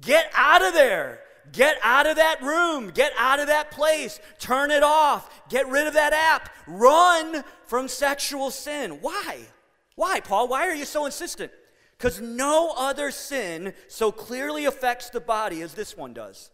[0.00, 1.20] Get out of there.
[1.52, 2.90] Get out of that room.
[2.90, 4.20] Get out of that place.
[4.38, 5.28] Turn it off.
[5.48, 6.48] Get rid of that app.
[6.66, 8.98] Run from sexual sin.
[9.00, 9.46] Why?
[9.94, 10.48] Why, Paul?
[10.48, 11.52] Why are you so insistent?
[11.96, 16.50] Because no other sin so clearly affects the body as this one does.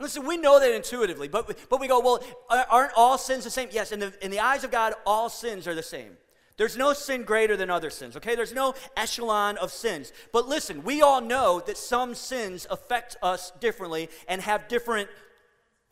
[0.00, 2.22] Listen, we know that intuitively, but, but we go, well,
[2.70, 3.68] aren't all sins the same?
[3.70, 6.16] Yes, in the, in the eyes of God, all sins are the same.
[6.56, 8.34] There's no sin greater than other sins, okay?
[8.34, 10.12] There's no echelon of sins.
[10.32, 15.08] But listen, we all know that some sins affect us differently and have different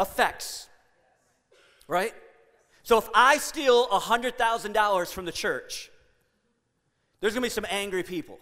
[0.01, 0.69] effects,
[1.87, 2.15] right?
[2.83, 5.91] So if I steal $100,000 from the church,
[7.23, 8.39] there's gonna be some angry people.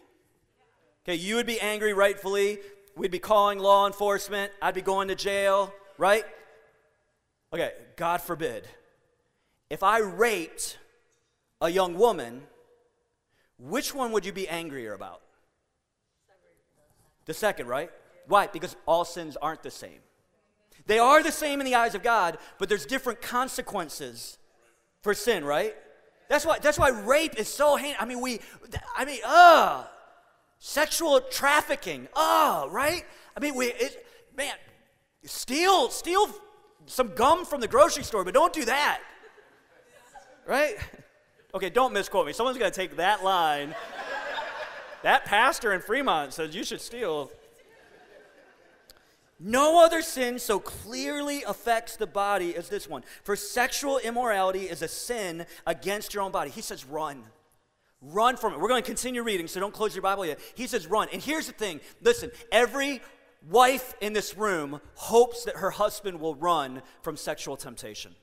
[1.05, 2.59] Okay, you would be angry rightfully.
[2.97, 4.53] We'd be calling law enforcement.
[4.61, 6.25] I'd be going to jail, right?
[7.53, 8.67] Okay, God forbid.
[9.69, 10.79] If I raped
[11.61, 12.43] a young woman,
[13.59, 15.21] which one would you be angrier about?
[17.27, 17.91] The second, right?
[18.27, 18.47] Why?
[18.47, 20.01] Because all sins aren't the same.
[20.87, 24.39] They are the same in the eyes of God, but there's different consequences
[25.03, 25.75] for sin, right?
[26.31, 27.97] That's why that's why rape is so heinous.
[28.01, 28.39] I mean, we
[28.97, 29.85] I mean, uh
[30.61, 32.07] sexual trafficking.
[32.15, 33.05] Uh, right?
[33.37, 34.55] I mean, we it, man,
[35.25, 36.31] steal steal
[36.87, 39.01] some gum from the grocery store, but don't do that.
[40.47, 40.77] Right?
[41.53, 42.33] Okay, don't misquote me.
[42.33, 43.75] Someone's going to take that line.
[45.03, 47.33] that pastor in Fremont says you should steal.
[49.43, 53.03] No other sin so clearly affects the body as this one.
[53.23, 56.51] For sexual immorality is a sin against your own body.
[56.51, 57.25] He says, run.
[58.03, 58.61] Run from it.
[58.61, 60.41] We're going to continue reading, so don't close your Bible yet.
[60.55, 61.09] He says, run.
[61.11, 63.01] And here's the thing listen, every
[63.49, 68.15] wife in this room hopes that her husband will run from sexual temptation.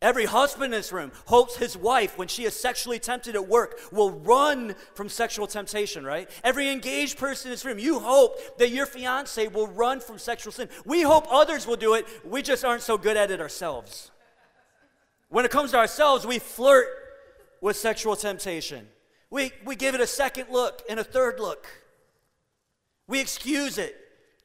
[0.00, 3.80] Every husband in this room hopes his wife, when she is sexually tempted at work,
[3.90, 6.30] will run from sexual temptation, right?
[6.44, 10.52] Every engaged person in this room, you hope that your fiance will run from sexual
[10.52, 10.68] sin.
[10.84, 12.06] We hope others will do it.
[12.24, 14.12] We just aren't so good at it ourselves.
[15.30, 16.86] When it comes to ourselves, we flirt
[17.60, 18.86] with sexual temptation.
[19.30, 21.66] We, we give it a second look and a third look.
[23.08, 23.96] We excuse it.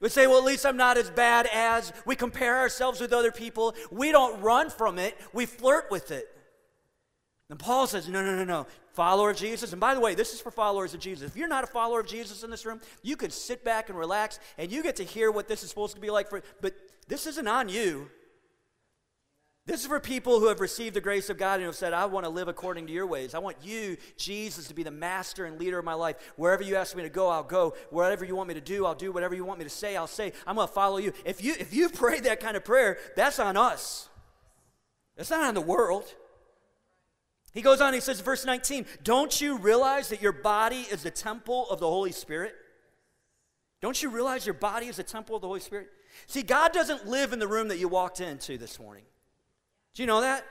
[0.04, 1.94] We say, well, at least I'm not as bad as.
[2.06, 3.74] We compare ourselves with other people.
[3.90, 6.28] We don't run from it, we flirt with it.
[7.50, 8.68] And Paul says, no, no, no, no.
[8.92, 9.72] Follower of Jesus.
[9.72, 11.30] And by the way, this is for followers of Jesus.
[11.30, 13.98] If you're not a follower of Jesus in this room, you can sit back and
[13.98, 16.74] relax and you get to hear what this is supposed to be like for but
[17.08, 18.10] this isn't on you.
[19.66, 22.06] This is for people who have received the grace of God and have said, I
[22.06, 23.34] want to live according to your ways.
[23.34, 26.18] I want you, Jesus, to be the master and leader of my life.
[26.36, 27.74] Wherever you ask me to go, I'll go.
[27.90, 29.14] Whatever you want me to do, I'll do.
[29.14, 30.34] Whatever you want me to say, I'll say.
[30.46, 31.14] I'm going to follow you.
[31.24, 34.10] If you if you prayed that kind of prayer, that's on us.
[35.16, 36.14] It's not on the world.
[37.54, 41.12] He goes on, he says, verse 19, don't you realize that your body is the
[41.12, 42.56] temple of the Holy Spirit?
[43.80, 45.90] Don't you realize your body is a temple of the Holy Spirit?
[46.26, 49.04] See, God doesn't live in the room that you walked into this morning.
[49.94, 50.46] Do you know that?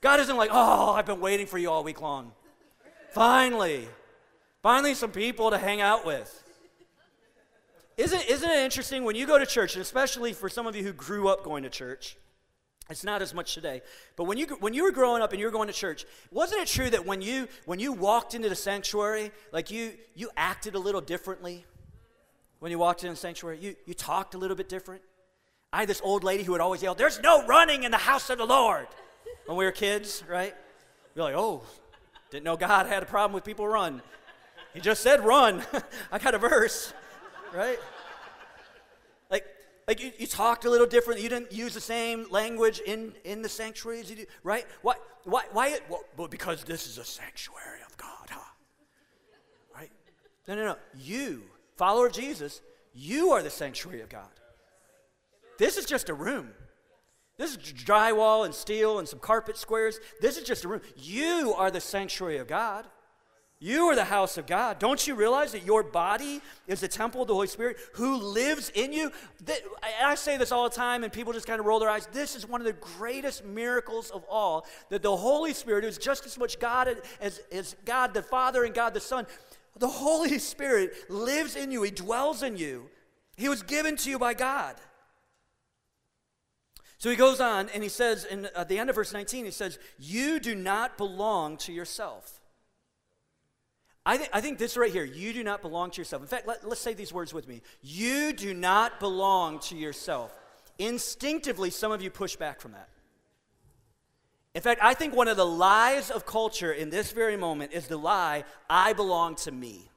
[0.00, 2.32] God isn't like, oh, I've been waiting for you all week long.
[3.10, 3.88] Finally,
[4.62, 6.42] finally, some people to hang out with.
[7.96, 10.82] Isn't, isn't it interesting when you go to church, and especially for some of you
[10.82, 12.16] who grew up going to church?
[12.90, 13.80] It's not as much today,
[14.16, 16.62] but when you when you were growing up and you were going to church, wasn't
[16.62, 20.74] it true that when you when you walked into the sanctuary, like you you acted
[20.74, 21.64] a little differently?
[22.58, 25.02] When you walked into the sanctuary, you you talked a little bit different.
[25.72, 28.28] I had this old lady who would always yell, There's no running in the house
[28.30, 28.86] of the Lord.
[29.46, 30.54] When we were kids, right?
[31.14, 31.62] We're like, Oh,
[32.30, 34.02] didn't know God had a problem with people run.
[34.74, 35.62] He just said run.
[36.12, 36.92] I got a verse,
[37.54, 37.78] right?
[39.30, 39.46] Like,
[39.86, 41.20] like you, you talked a little different.
[41.20, 44.66] You didn't use the same language in, in the sanctuaries, you do, right?
[44.82, 44.94] Why?
[45.24, 45.44] Why?
[45.52, 45.78] Why?
[45.88, 48.40] Well, well, because this is a sanctuary of God, huh?
[49.74, 49.90] Right?
[50.48, 50.76] No, no, no.
[50.98, 51.42] You,
[51.76, 52.60] follower of Jesus,
[52.94, 54.28] you are the sanctuary of God.
[55.58, 56.50] This is just a room.
[57.38, 59.98] This is drywall and steel and some carpet squares.
[60.20, 60.80] This is just a room.
[60.96, 62.86] You are the sanctuary of God.
[63.58, 64.80] You are the house of God.
[64.80, 68.70] Don't you realize that your body is the temple of the Holy Spirit who lives
[68.74, 69.12] in you?
[70.02, 72.08] I say this all the time, and people just kind of roll their eyes.
[72.12, 76.26] This is one of the greatest miracles of all that the Holy Spirit, who's just
[76.26, 79.28] as much God as, as God the Father and God the Son,
[79.78, 82.90] the Holy Spirit lives in you, He dwells in you.
[83.36, 84.74] He was given to you by God.
[87.02, 89.50] So he goes on and he says, in, at the end of verse 19, he
[89.50, 92.40] says, You do not belong to yourself.
[94.06, 96.22] I, th- I think this right here, you do not belong to yourself.
[96.22, 97.62] In fact, let, let's say these words with me.
[97.80, 100.32] You do not belong to yourself.
[100.78, 102.88] Instinctively, some of you push back from that.
[104.54, 107.88] In fact, I think one of the lies of culture in this very moment is
[107.88, 109.90] the lie, I belong to me.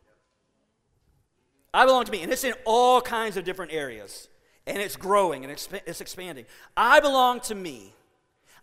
[1.71, 2.23] I belong to me.
[2.23, 4.27] And it's in all kinds of different areas
[4.67, 6.45] and it's growing and it's expanding.
[6.75, 7.93] I belong to me.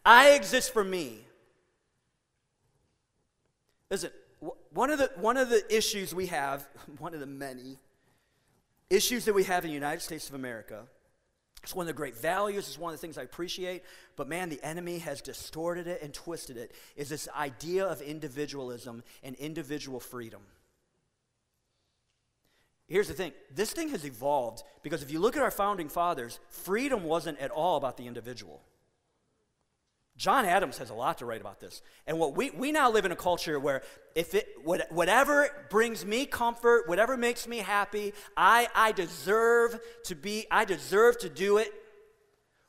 [0.05, 1.25] I exist for me.
[3.91, 4.11] Listen,
[4.73, 6.67] one of the, one of the issues we have,
[6.99, 7.79] one of the many
[8.91, 10.85] issues that we have in the United States of America,
[11.63, 13.85] it's one of the great values, it's one of the things I appreciate,
[14.17, 19.05] but man, the enemy has distorted it and twisted it, is this idea of individualism
[19.23, 20.43] and individual freedom.
[22.93, 26.39] Here's the thing this thing has evolved because if you look at our founding fathers,
[26.51, 28.61] freedom wasn't at all about the individual.
[30.19, 31.81] John Adams has a lot to write about this.
[32.07, 33.81] And what we, we now live in a culture where
[34.15, 40.47] if it whatever brings me comfort, whatever makes me happy, I, I deserve to be,
[40.51, 41.73] I deserve to do it.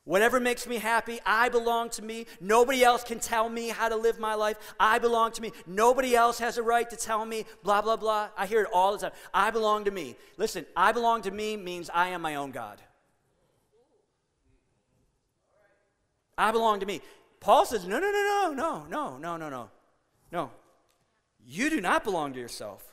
[0.04, 2.26] Whatever makes me happy, I belong to me.
[2.38, 4.58] Nobody else can tell me how to live my life.
[4.78, 5.52] I belong to me.
[5.66, 8.28] Nobody else has a right to tell me, blah, blah, blah.
[8.36, 9.12] I hear it all the time.
[9.32, 10.16] I belong to me.
[10.36, 12.82] Listen, I belong to me means I am my own God.
[16.36, 17.00] I belong to me.
[17.40, 19.70] Paul says, no, no, no, no, no, no, no, no, no.
[20.30, 20.50] No.
[21.46, 22.84] You do not belong to yourself.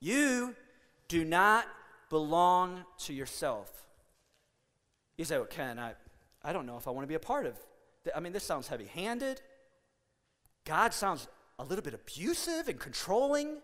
[0.00, 0.54] You
[1.08, 1.66] do not
[2.10, 3.85] belong to yourself.
[5.16, 5.94] You say, well, Ken, I,
[6.42, 7.56] I don't know if I want to be a part of.
[8.14, 9.40] I mean, this sounds heavy handed.
[10.64, 11.26] God sounds
[11.58, 13.58] a little bit abusive and controlling.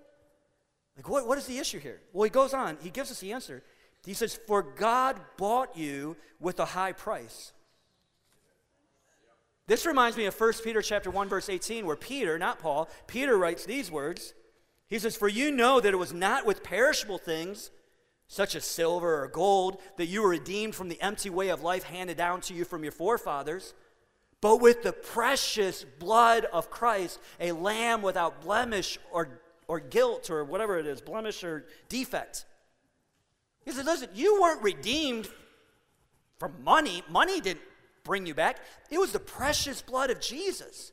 [0.97, 2.01] Like, what, what is the issue here?
[2.13, 3.63] Well, he goes on, he gives us the answer.
[4.05, 7.53] He says, For God bought you with a high price.
[9.69, 13.39] This reminds me of 1 Peter chapter 1, verse 18, where Peter, not Paul, Peter
[13.39, 14.35] writes these words.
[14.89, 17.71] He says, For you know that it was not with perishable things
[18.33, 21.83] such as silver or gold, that you were redeemed from the empty way of life
[21.83, 23.75] handed down to you from your forefathers,
[24.41, 30.45] but with the precious blood of Christ, a lamb without blemish or, or guilt or
[30.45, 32.47] whatever it is, blemish or defect.
[33.67, 35.29] He said, Listen, you weren't redeemed
[36.39, 37.05] from money.
[37.11, 37.61] Money didn't
[38.03, 38.61] bring you back,
[38.91, 40.93] it was the precious blood of Jesus.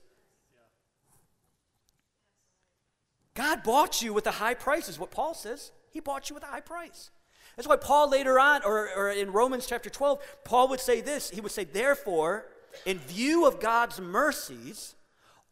[3.34, 5.72] God bought you with a high price, is what Paul says.
[5.90, 7.12] He bought you with a high price.
[7.60, 11.30] That's why Paul later on, or, or in Romans chapter 12, Paul would say this.
[11.30, 12.45] He would say, Therefore,
[12.86, 14.95] in view of God's mercies,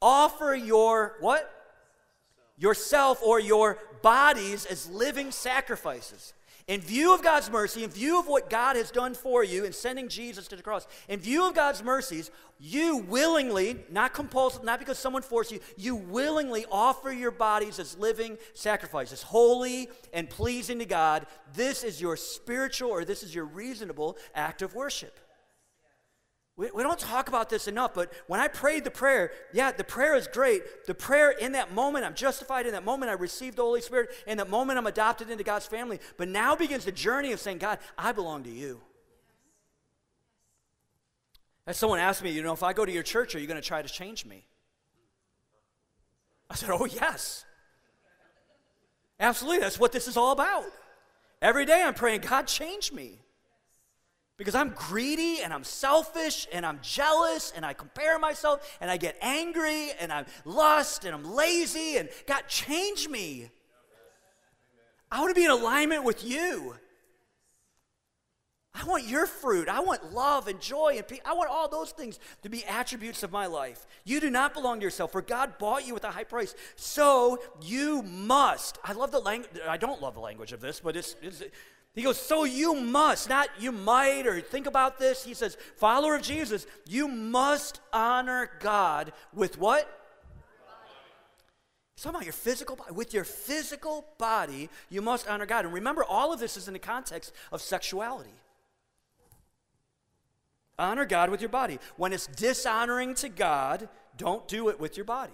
[0.01, 1.51] offer your what?
[2.57, 6.31] Yourself or your bodies as living sacrifices
[6.67, 9.71] in view of God's mercy, in view of what God has done for you in
[9.71, 14.79] sending Jesus to the cross, in view of God's mercies, you willingly, not compulsive, not
[14.79, 20.79] because someone forced you, you willingly offer your bodies as living sacrifices, holy and pleasing
[20.79, 21.25] to God.
[21.53, 25.17] This is your spiritual or this is your reasonable act of worship.
[26.57, 29.83] We, we don't talk about this enough, but when I prayed the prayer, yeah, the
[29.83, 30.87] prayer is great.
[30.87, 32.65] The prayer in that moment, I'm justified.
[32.65, 34.09] In that moment, I received the Holy Spirit.
[34.25, 35.99] In that moment, I'm adopted into God's family.
[36.17, 38.81] But now begins the journey of saying, God, I belong to you.
[41.67, 43.61] As someone asked me, you know, if I go to your church, are you going
[43.61, 44.43] to try to change me?
[46.49, 47.45] I said, oh, yes.
[49.19, 49.59] Absolutely.
[49.59, 50.65] That's what this is all about.
[51.39, 53.19] Every day I'm praying, God, change me
[54.37, 58.97] because I'm greedy and I'm selfish and I'm jealous and I compare myself and I
[58.97, 63.49] get angry and I'm lust and I'm lazy and God, change me.
[65.11, 66.75] I want to be in alignment with you.
[68.79, 69.69] I want your fruit.
[69.69, 71.21] I want love and joy and peace.
[71.25, 73.87] I want all those things to be attributes of my life.
[74.03, 76.53] You do not belong to yourself, for God bought you with a high price.
[76.75, 78.77] So you must.
[78.83, 79.49] I love the language.
[79.67, 81.41] I don't love the language of this, but it's, it's
[81.97, 85.23] he goes, So you must, not you might or think about this.
[85.23, 89.91] He says, Follower of Jesus, you must honor God with what?
[91.97, 92.93] Talking about your physical body.
[92.93, 95.65] With your physical body, you must honor God.
[95.65, 98.29] And remember, all of this is in the context of sexuality.
[100.77, 101.79] Honor God with your body.
[101.95, 105.33] When it's dishonoring to God, don't do it with your body.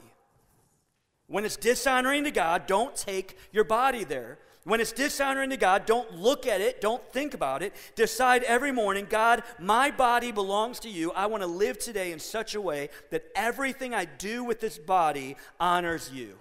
[1.28, 4.38] When it's dishonoring to God, don't take your body there.
[4.66, 7.74] When it's dishonoring to God, don't look at it, don't think about it.
[7.96, 11.12] Decide every morning, God, my body belongs to you.
[11.12, 14.78] I want to live today in such a way that everything I do with this
[14.78, 16.38] body honors you.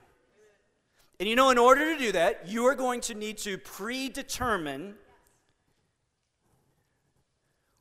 [1.19, 4.95] And you know, in order to do that, you are going to need to predetermine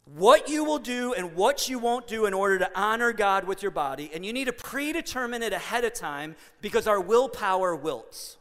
[0.06, 3.62] what you will do and what you won't do in order to honor God with
[3.62, 4.10] your body.
[4.14, 8.38] And you need to predetermine it ahead of time because our willpower wilts.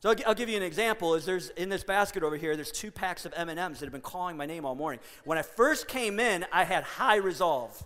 [0.00, 1.14] So I'll, I'll, give you an example.
[1.14, 4.00] Is there's in this basket over here, there's two packs of M&Ms that have been
[4.00, 5.00] calling my name all morning.
[5.24, 7.84] When I first came in, I had high resolve.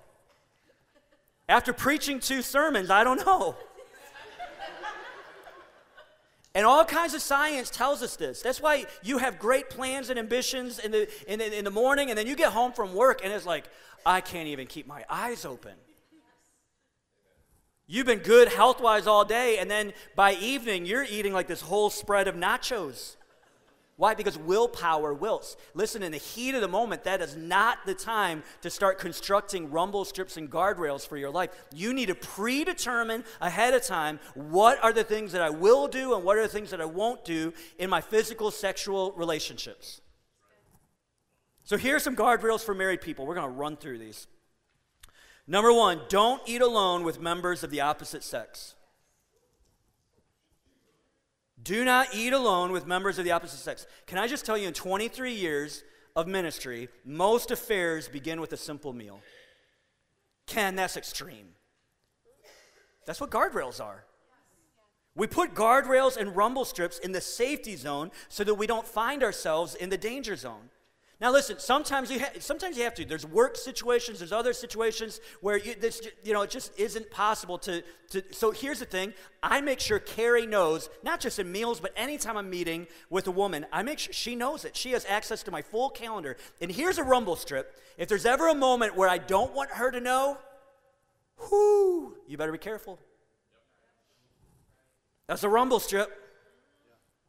[1.49, 3.57] After preaching two sermons, I don't know.
[6.55, 8.43] And all kinds of science tells us this.
[8.43, 12.11] That's why you have great plans and ambitions in the, in the, in the morning,
[12.11, 13.65] and then you get home from work, and it's like,
[14.05, 15.73] I can't even keep my eyes open.
[17.93, 21.61] You've been good health wise all day, and then by evening, you're eating like this
[21.61, 23.17] whole spread of nachos.
[23.97, 24.15] Why?
[24.15, 25.59] Because willpower wilts.
[25.75, 29.71] Listen, in the heat of the moment, that is not the time to start constructing
[29.71, 31.51] rumble strips and guardrails for your life.
[31.71, 36.15] You need to predetermine ahead of time what are the things that I will do
[36.15, 40.01] and what are the things that I won't do in my physical, sexual relationships.
[41.63, 43.27] So, here are some guardrails for married people.
[43.27, 44.29] We're going to run through these.
[45.53, 48.75] Number one, don't eat alone with members of the opposite sex.
[51.63, 53.87] Do not eat alone with members of the opposite sex.
[54.07, 55.85] Can I just tell you, in 23 years
[56.17, 59.21] of ministry, most affairs begin with a simple meal.
[60.47, 61.49] Ken, that's extreme.
[63.05, 64.07] That's what guardrails are.
[65.15, 69.23] We put guardrails and rumble strips in the safety zone so that we don't find
[69.23, 70.71] ourselves in the danger zone.
[71.23, 71.61] Now, listen.
[71.61, 73.05] Sometimes you ha- sometimes you have to.
[73.05, 74.19] There's work situations.
[74.19, 78.25] There's other situations where you, this, you know it just isn't possible to, to.
[78.33, 79.15] So here's the thing.
[79.41, 83.31] I make sure Carrie knows, not just in meals, but anytime I'm meeting with a
[83.31, 84.77] woman, I make sure she knows it.
[84.77, 86.37] She has access to my full calendar.
[86.61, 87.81] And here's a rumble strip.
[87.97, 90.39] If there's ever a moment where I don't want her to know,
[91.39, 92.99] whoo, you better be careful.
[95.29, 96.11] That's a rumble strip.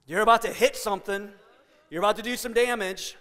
[0.08, 1.30] You're about to hit something.
[1.92, 3.18] You're about to do some damage.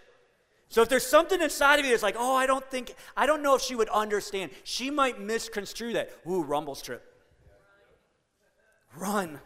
[0.72, 3.42] So if there's something inside of you that's like, oh, I don't think, I don't
[3.42, 6.10] know if she would understand, she might misconstrue that.
[6.26, 7.04] Ooh, rumble strip.
[8.96, 9.38] Run.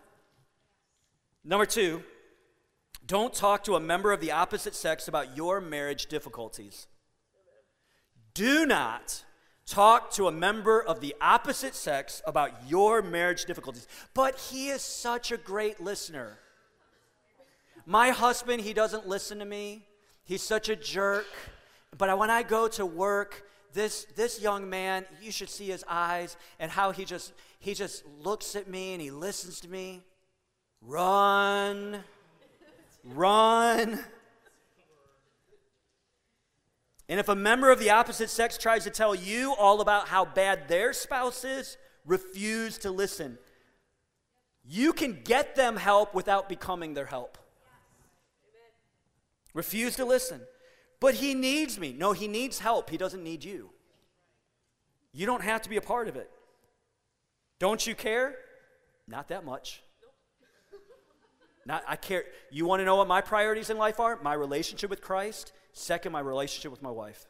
[1.43, 2.05] Number two,
[3.07, 6.89] Don't talk to a member of the opposite sex about your marriage difficulties.
[8.35, 9.25] Do not
[9.65, 13.87] talk to a member of the opposite sex about your marriage difficulties.
[14.13, 16.39] But he is such a great listener.
[17.85, 19.87] My husband, he doesn't listen to me.
[20.27, 21.27] He's such a jerk.
[21.97, 26.37] But when I go to work, this, this young man, you should see his eyes
[26.59, 30.03] and how he just, he just looks at me and he listens to me.
[30.83, 32.03] Run.
[33.05, 34.05] Run.
[37.09, 40.25] And if a member of the opposite sex tries to tell you all about how
[40.25, 43.39] bad their spouse is, refuse to listen.
[44.65, 47.39] You can get them help without becoming their help.
[49.57, 50.43] Refuse to listen.
[51.01, 51.95] But he needs me.
[51.97, 52.91] No, he needs help.
[52.91, 53.71] He doesn't need you.
[55.15, 56.31] You don't have to be a part of it.
[57.59, 58.37] Don't you care?
[59.09, 59.83] Not that much.
[61.65, 62.25] Not, I care.
[62.51, 64.21] You want to know what my priorities in life are?
[64.23, 65.53] My relationship with Christ.
[65.73, 67.25] Second, my relationship with my wife.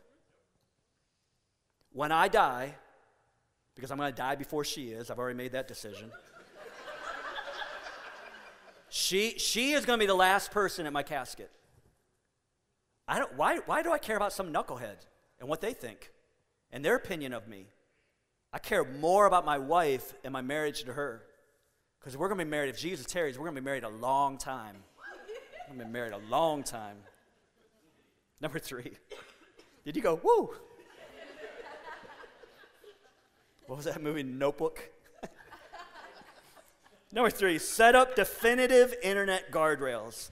[1.93, 2.75] When I die,
[3.77, 6.11] because I'm going to die before she is, I've already made that decision.
[8.89, 11.53] she, she is going to be the last person at my casket.
[13.09, 14.97] I don't, why, why do I care about some knucklehead
[15.39, 16.11] and what they think
[16.73, 17.67] and their opinion of me?
[18.53, 21.23] I care more about my wife and my marriage to her.
[22.01, 23.89] Because we're going to be married, if Jesus tarries, we're going to be married a
[23.89, 24.77] long time.
[25.69, 26.97] We're going to be married a long time.
[28.41, 28.93] Number three.
[29.85, 30.55] Did you go, woo?
[33.67, 34.81] What was that movie, Notebook?
[37.13, 40.31] Number three, set up definitive internet guardrails.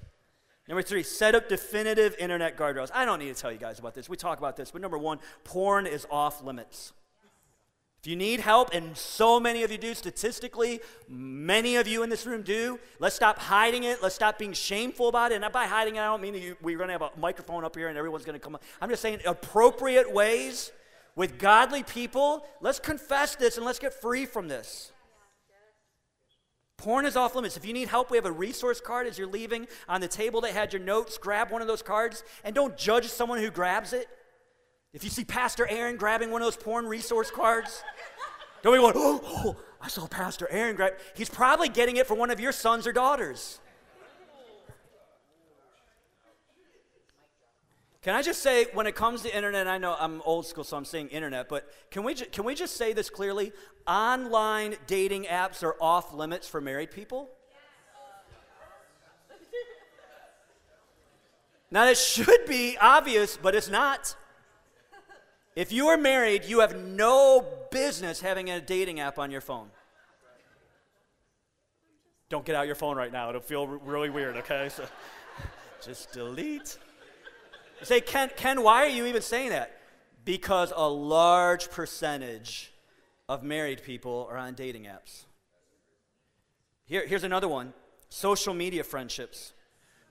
[0.69, 2.91] Number three, set up definitive internet guardrails.
[2.95, 4.09] I don't need to tell you guys about this.
[4.09, 6.93] We talk about this, but number one, porn is off limits.
[8.05, 12.11] If you need help, and so many of you do, statistically, many of you in
[12.11, 14.03] this room do, let's stop hiding it.
[14.03, 15.43] Let's stop being shameful about it.
[15.43, 17.75] And by hiding it, I don't mean you, we're going to have a microphone up
[17.75, 18.59] here and everyone's going to come.
[18.81, 20.71] I'm just saying appropriate ways
[21.17, 22.47] with godly people.
[22.61, 24.93] Let's confess this and let's get free from this.
[26.77, 27.57] Porn is off limits.
[27.57, 30.41] If you need help, we have a resource card as you're leaving on the table
[30.43, 31.19] that had your notes.
[31.19, 34.09] Grab one of those cards and don't judge someone who grabs it.
[34.93, 37.83] If you see Pastor Aaron grabbing one of those porn resource cards,
[38.63, 40.95] don't be going, oh, oh, I saw Pastor Aaron grab.
[41.15, 43.61] He's probably getting it for one of your sons or daughters.
[48.05, 50.77] Can I just say, when it comes to internet, I know I'm old school, so
[50.77, 53.51] I'm saying internet, but can we, ju- can we just say this clearly?
[53.87, 57.31] Online dating apps are off limits for married people.
[61.71, 64.15] Now, it should be obvious, but it's not.
[65.57, 69.71] If you are married, you have no business having a dating app on your phone.
[72.29, 73.31] Don't get out your phone right now.
[73.31, 74.69] It'll feel really weird, okay?
[74.69, 74.85] So
[75.83, 76.77] just delete.
[77.81, 79.79] You say, Ken, Ken, why are you even saying that?
[80.25, 82.73] Because a large percentage
[83.29, 85.25] of married people are on dating apps.
[86.87, 87.73] Here, here's another one
[88.09, 89.53] social media friendships.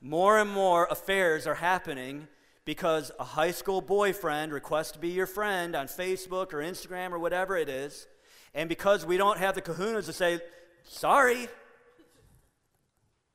[0.02, 2.28] More and more affairs are happening
[2.66, 7.20] because a high school boyfriend requests to be your friend on Facebook or Instagram or
[7.20, 8.08] whatever it is,
[8.54, 10.40] and because we don't have the kahunas to say,
[10.84, 11.48] sorry.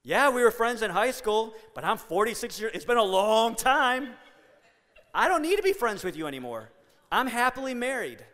[0.08, 2.72] Yeah, we were friends in high school, but I'm 46 years.
[2.74, 4.08] It's been a long time.
[5.12, 6.70] I don't need to be friends with you anymore.
[7.12, 8.24] I'm happily married.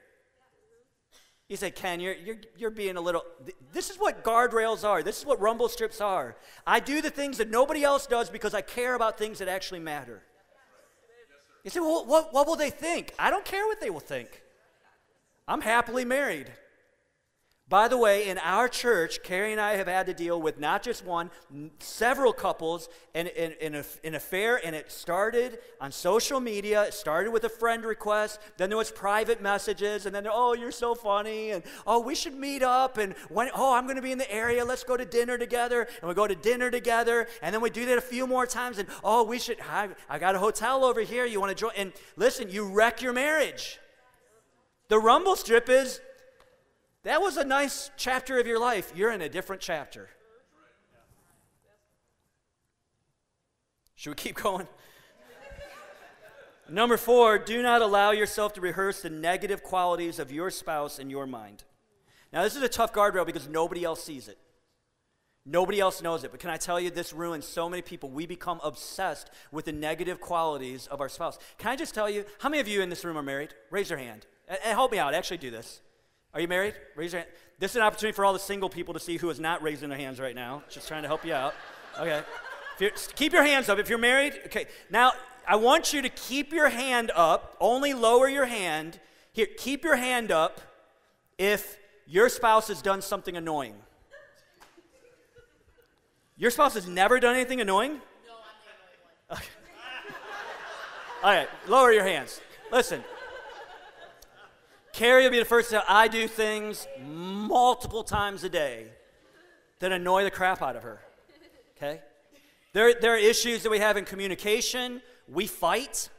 [1.49, 3.25] You say, Ken, you're, you're, you're being a little.
[3.73, 5.03] This is what guardrails are.
[5.03, 6.37] This is what rumble strips are.
[6.65, 9.81] I do the things that nobody else does because I care about things that actually
[9.81, 10.23] matter.
[11.65, 13.15] You say, well, what, what will they think?
[13.19, 14.43] I don't care what they will think.
[15.49, 16.53] I'm happily married.
[17.75, 20.85] By the way, in our church, Carrie and I have had to deal with not
[20.85, 21.29] just one,
[21.81, 26.85] several couples in, an affair, and it started on social media.
[26.85, 30.71] It started with a friend request, then there was private messages, and then, oh, you're
[30.71, 34.13] so funny, and oh, we should meet up, and when, oh, I'm going to be
[34.13, 37.53] in the area, let's go to dinner together, and we go to dinner together, and
[37.53, 40.37] then we do that a few more times, and oh, we should, I, I got
[40.37, 41.73] a hotel over here, you want to join?
[41.77, 43.81] And listen, you wreck your marriage.
[44.87, 46.01] The rumble strip is
[47.05, 48.93] that was a nice chapter of your life.
[48.95, 50.09] You're in a different chapter.
[53.95, 54.67] Should we keep going?
[56.69, 61.11] Number four, do not allow yourself to rehearse the negative qualities of your spouse in
[61.11, 61.65] your mind.
[62.33, 64.39] Now, this is a tough guardrail because nobody else sees it.
[65.47, 66.31] Nobody else knows it.
[66.31, 68.09] But can I tell you, this ruins so many people.
[68.09, 71.39] We become obsessed with the negative qualities of our spouse.
[71.59, 73.55] Can I just tell you, how many of you in this room are married?
[73.71, 74.27] Raise your hand.
[74.49, 75.15] And help me out.
[75.15, 75.81] Actually, do this.
[76.35, 76.75] Are you married?
[76.97, 77.33] Raise your hand.
[77.61, 79.89] This is an opportunity for all the single people to see who is not raising
[79.89, 80.65] their hands right now.
[80.69, 81.55] Just trying to help you out.
[81.99, 82.23] Okay.
[83.15, 83.79] Keep your hands up.
[83.79, 84.67] If you're married, okay.
[84.91, 85.13] Now,
[85.47, 87.57] I want you to keep your hand up.
[87.61, 88.99] Only lower your hand.
[89.33, 90.61] Here, keep your hand up
[91.39, 93.75] if your spouse has done something annoying.
[96.37, 97.93] Your spouse has never done anything annoying?
[97.93, 98.01] No, I'm
[98.59, 99.39] the annoying one.
[99.39, 99.49] Okay.
[101.23, 102.41] All right, lower your hands.
[102.73, 103.05] Listen.
[104.95, 108.87] Carrie will be the first to I do things multiple times a day
[109.81, 111.01] that annoy the crap out of her.
[111.77, 112.01] Okay?
[112.73, 115.03] There, there are issues that we have in communication.
[115.29, 116.11] We fight.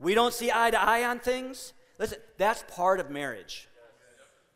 [0.00, 1.72] We don't see eye to eye on things.
[2.00, 3.68] Listen, that's part of marriage.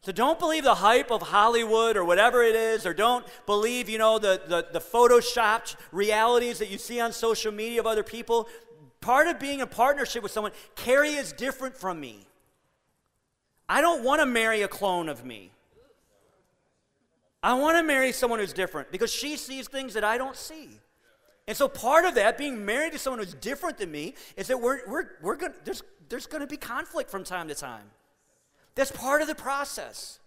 [0.01, 3.99] So don't believe the hype of Hollywood or whatever it is, or don't believe, you
[3.99, 8.49] know, the, the, the photoshopped realities that you see on social media of other people.
[9.01, 12.27] Part of being a partnership with someone, Carrie is different from me.
[13.69, 15.51] I don't want to marry a clone of me.
[17.43, 20.81] I want to marry someone who's different because she sees things that I don't see.
[21.47, 24.61] And so part of that, being married to someone who's different than me, is that
[24.61, 27.91] we're, we're, we're gonna, there's, there's going to be conflict from time to time.
[28.75, 30.21] That's part of the process.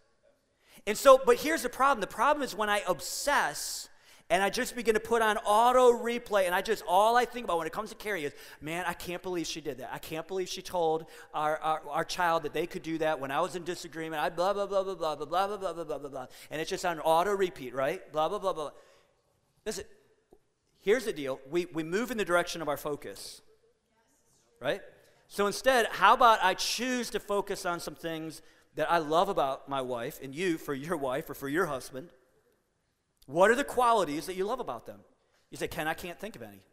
[0.86, 3.90] And so, but here's the problem the problem is when I obsess
[4.30, 7.46] and I just begin to put on auto replay, and I just, all I think
[7.46, 9.90] about when it comes to Carrie is, man, I can't believe she did that.
[9.94, 13.32] I can't believe she told our, our, our child that they could do that when
[13.32, 14.22] I was in disagreement.
[14.22, 16.26] I blah, blah, blah, blah, blah, blah, blah, blah, blah, blah, blah, blah.
[16.52, 18.12] And it's just on auto repeat, right?
[18.12, 18.72] Blah, blah, blah, blah.
[19.66, 19.86] Listen,
[20.82, 23.42] here's the deal we, we move in the direction of our focus,
[24.60, 24.82] right?
[25.30, 28.42] So instead, how about I choose to focus on some things
[28.76, 32.10] that I love about my wife and you for your wife or for your husband?
[33.28, 35.00] What are the qualities that you love about them?
[35.52, 36.66] You say, Ken, I can't think of any.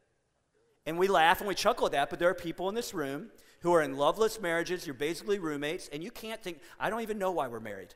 [0.86, 3.30] And we laugh and we chuckle at that, but there are people in this room
[3.60, 7.18] who are in loveless marriages, you're basically roommates, and you can't think, I don't even
[7.18, 7.94] know why we're married.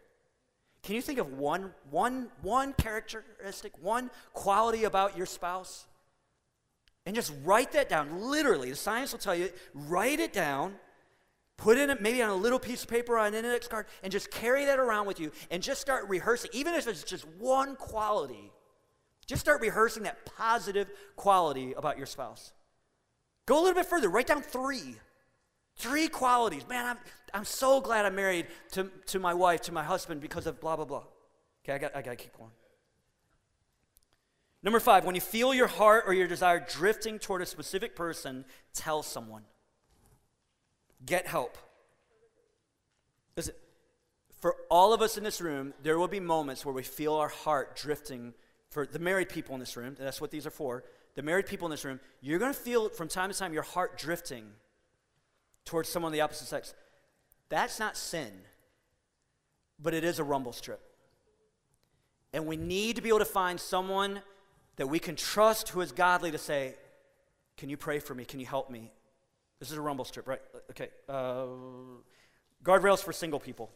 [0.82, 5.86] Can you think of one, one, one characteristic, one quality about your spouse?
[7.04, 8.22] And just write that down.
[8.22, 10.76] Literally, the science will tell you, write it down,
[11.58, 14.10] put in it maybe on a little piece of paper on an index card, and
[14.10, 16.50] just carry that around with you and just start rehearsing.
[16.54, 18.50] Even if it's just one quality,
[19.26, 22.52] just start rehearsing that positive quality about your spouse.
[23.44, 24.96] Go a little bit further, write down three.
[25.76, 26.66] Three qualities.
[26.68, 26.96] Man, I'm,
[27.32, 30.74] I'm so glad I'm married to, to my wife, to my husband, because of blah,
[30.74, 31.04] blah, blah.
[31.64, 32.50] Okay, I got, I got to keep going.
[34.60, 38.44] Number five, when you feel your heart or your desire drifting toward a specific person,
[38.74, 39.44] tell someone.
[41.04, 41.56] Get help.
[43.36, 43.54] Listen,
[44.40, 47.28] for all of us in this room, there will be moments where we feel our
[47.28, 48.34] heart drifting.
[48.70, 50.84] For the married people in this room, that's what these are for.
[51.14, 53.62] The married people in this room, you're going to feel from time to time your
[53.62, 54.44] heart drifting
[55.64, 56.74] towards someone of the opposite sex.
[57.48, 58.30] That's not sin,
[59.80, 60.80] but it is a rumble strip.
[62.32, 64.20] And we need to be able to find someone
[64.76, 66.74] that we can trust who is godly to say,
[67.56, 68.24] Can you pray for me?
[68.24, 68.92] Can you help me?
[69.60, 70.40] This is a rumble strip, right?
[70.70, 70.88] Okay.
[71.08, 71.46] Uh,
[72.64, 73.70] guardrails for single people.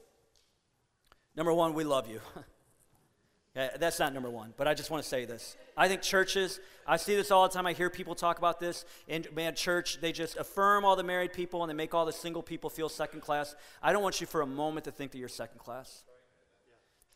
[1.37, 2.21] Number one, we love you.
[3.57, 5.57] yeah, that's not number one, but I just want to say this.
[5.77, 7.67] I think churches, I see this all the time.
[7.67, 8.85] I hear people talk about this.
[9.09, 12.13] In man, church, they just affirm all the married people and they make all the
[12.13, 13.55] single people feel second class.
[13.83, 16.05] I don't want you for a moment to think that you're second class.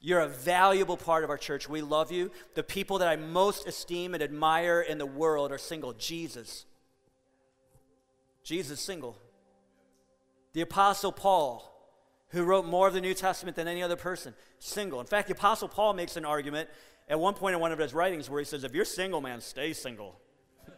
[0.01, 1.69] You're a valuable part of our church.
[1.69, 2.31] We love you.
[2.55, 5.93] The people that I most esteem and admire in the world are single.
[5.93, 6.65] Jesus.
[8.47, 9.19] Jesus single.
[10.53, 11.73] The Apostle Paul,
[12.29, 15.01] who wrote more of the New Testament than any other person, single.
[15.01, 16.71] In fact, the Apostle Paul makes an argument
[17.09, 19.41] at one point in one of his writings where he says, If you're single, man,
[19.41, 20.19] stay single.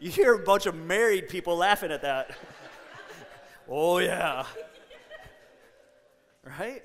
[0.00, 2.36] you hear a bunch of married people laughing at that.
[3.68, 4.44] oh, yeah
[6.58, 6.82] right?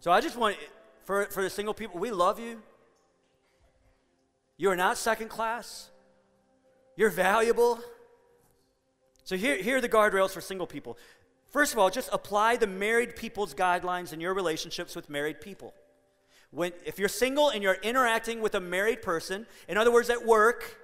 [0.00, 0.56] So I just want,
[1.04, 2.62] for, for the single people, we love you.
[4.60, 5.88] You are not second class.
[6.94, 7.80] You're valuable.
[9.24, 10.98] So here, here are the guardrails for single people.
[11.48, 15.72] First of all, just apply the married people's guidelines in your relationships with married people.
[16.50, 20.26] When, if you're single and you're interacting with a married person, in other words, at
[20.26, 20.78] work,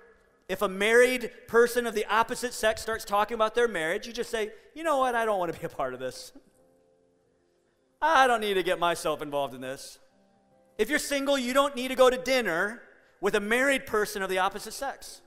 [0.49, 4.31] if a married person of the opposite sex starts talking about their marriage, you just
[4.31, 6.33] say, you know what, I don't want to be a part of this.
[8.01, 9.99] I don't need to get myself involved in this.
[10.79, 12.81] If you're single, you don't need to go to dinner
[13.21, 15.21] with a married person of the opposite sex.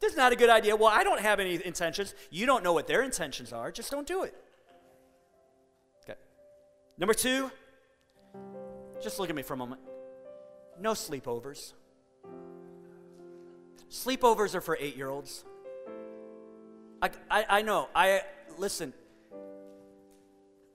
[0.00, 0.76] This is not a good idea.
[0.76, 2.14] Well, I don't have any intentions.
[2.30, 3.70] You don't know what their intentions are.
[3.72, 4.34] Just don't do it.
[6.04, 6.18] Okay.
[6.98, 7.50] Number two,
[9.02, 9.80] just look at me for a moment.
[10.80, 11.72] No sleepovers.
[13.90, 15.44] Sleepovers are for eight year olds.
[17.00, 17.88] I, I, I know.
[17.94, 18.22] I
[18.58, 18.92] listen.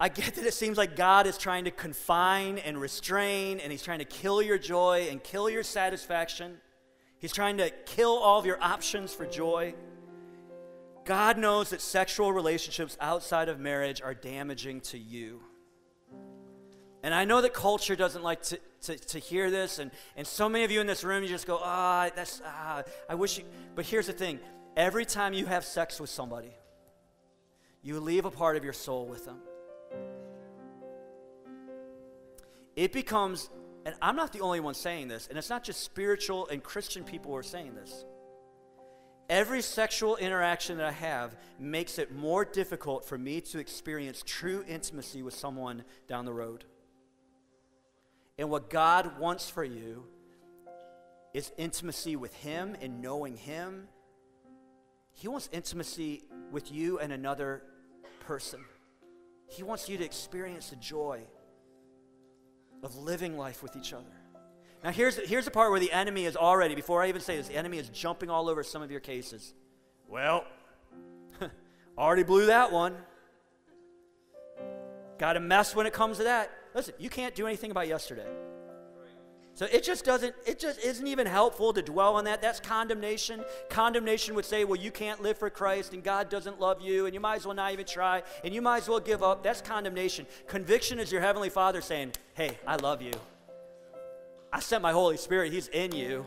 [0.01, 3.83] I get that it seems like God is trying to confine and restrain, and He's
[3.83, 6.57] trying to kill your joy and kill your satisfaction.
[7.19, 9.75] He's trying to kill all of your options for joy.
[11.05, 15.43] God knows that sexual relationships outside of marriage are damaging to you.
[17.03, 20.49] And I know that culture doesn't like to, to, to hear this, and, and so
[20.49, 23.37] many of you in this room, you just go, ah, oh, that's, ah, I wish
[23.37, 23.43] you.
[23.75, 24.39] But here's the thing
[24.75, 26.55] every time you have sex with somebody,
[27.83, 29.37] you leave a part of your soul with them.
[32.75, 33.49] It becomes,
[33.85, 37.03] and I'm not the only one saying this, and it's not just spiritual and Christian
[37.03, 38.05] people who are saying this.
[39.29, 44.63] Every sexual interaction that I have makes it more difficult for me to experience true
[44.67, 46.65] intimacy with someone down the road.
[48.37, 50.05] And what God wants for you
[51.33, 53.87] is intimacy with Him and knowing Him.
[55.13, 57.63] He wants intimacy with you and another
[58.21, 58.65] person.
[59.47, 61.21] He wants you to experience the joy
[62.83, 64.05] of living life with each other.
[64.83, 67.47] Now, here's, here's the part where the enemy is already, before I even say this,
[67.47, 69.53] the enemy is jumping all over some of your cases.
[70.07, 70.43] Well,
[71.97, 72.95] already blew that one.
[75.19, 76.49] Got a mess when it comes to that.
[76.73, 78.25] Listen, you can't do anything about yesterday.
[79.53, 82.41] So it just doesn't, it just isn't even helpful to dwell on that.
[82.41, 83.43] That's condemnation.
[83.69, 87.13] Condemnation would say, well, you can't live for Christ and God doesn't love you and
[87.13, 89.43] you might as well not even try and you might as well give up.
[89.43, 90.25] That's condemnation.
[90.47, 93.11] Conviction is your Heavenly Father saying, hey, I love you.
[94.53, 96.25] I sent my Holy Spirit, He's in you.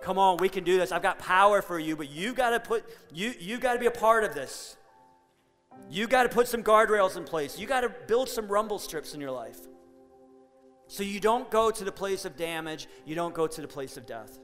[0.00, 0.90] Come on, we can do this.
[0.90, 3.86] I've got power for you, but you got to put, you, you got to be
[3.86, 4.76] a part of this.
[5.88, 7.58] You got to put some guardrails in place.
[7.58, 9.58] You got to build some rumble strips in your life.
[10.92, 13.96] So you don't go to the place of damage, you don't go to the place
[13.96, 14.38] of death.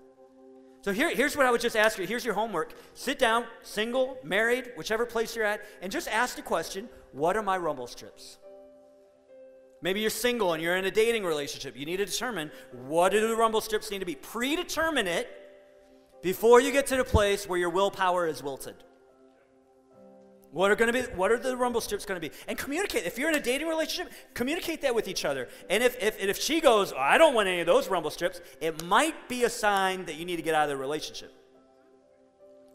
[0.80, 2.06] So here, here's what I would just ask you.
[2.06, 2.72] Here's your homework.
[2.94, 7.42] Sit down, single, married, whichever place you're at, and just ask the question what are
[7.42, 8.38] my rumble strips?
[9.82, 11.76] Maybe you're single and you're in a dating relationship.
[11.76, 12.50] You need to determine
[12.86, 14.14] what do the rumble strips need to be.
[14.14, 15.28] Predetermine it
[16.22, 18.76] before you get to the place where your willpower is wilted.
[20.50, 21.06] What are going to be?
[21.14, 22.34] What are the rumble strips going to be?
[22.46, 23.04] And communicate.
[23.04, 25.48] If you're in a dating relationship, communicate that with each other.
[25.68, 28.40] And if if, if she goes, oh, I don't want any of those rumble strips,
[28.60, 31.34] it might be a sign that you need to get out of the relationship.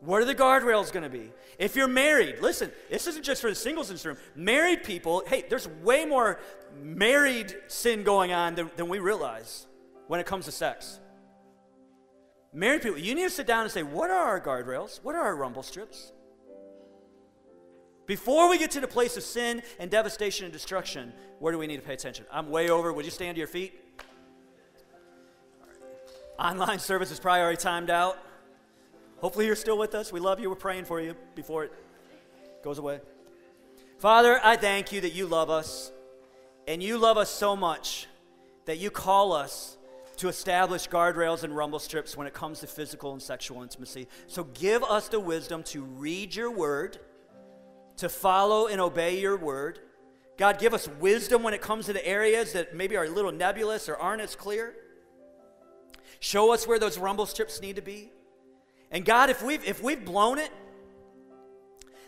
[0.01, 1.31] What are the guardrails going to be?
[1.57, 4.17] If you're married, listen, this isn't just for the singles in this room.
[4.35, 6.41] Married people, hey, there's way more
[6.81, 9.65] married sin going on than, than we realize
[10.07, 10.99] when it comes to sex.
[12.53, 14.99] Married people, you need to sit down and say, what are our guardrails?
[15.03, 16.11] What are our rumble strips?
[18.05, 21.67] Before we get to the place of sin and devastation and destruction, where do we
[21.67, 22.25] need to pay attention?
[22.31, 22.91] I'm way over.
[22.91, 23.79] Would you stand to your feet?
[26.37, 28.17] Online service is probably already timed out.
[29.19, 30.11] Hopefully, you're still with us.
[30.11, 30.49] We love you.
[30.49, 31.73] We're praying for you before it
[32.63, 32.99] goes away.
[33.99, 35.91] Father, I thank you that you love us,
[36.67, 38.07] and you love us so much
[38.65, 39.77] that you call us
[40.17, 44.07] to establish guardrails and rumble strips when it comes to physical and sexual intimacy.
[44.27, 46.99] So give us the wisdom to read your word
[47.97, 49.79] to follow and obey your word.
[50.37, 53.31] God, give us wisdom when it comes to the areas that maybe are a little
[53.31, 54.73] nebulous or aren't as clear.
[56.19, 58.11] Show us where those rumble strips need to be.
[58.89, 60.51] And God, if we've, if we've blown it,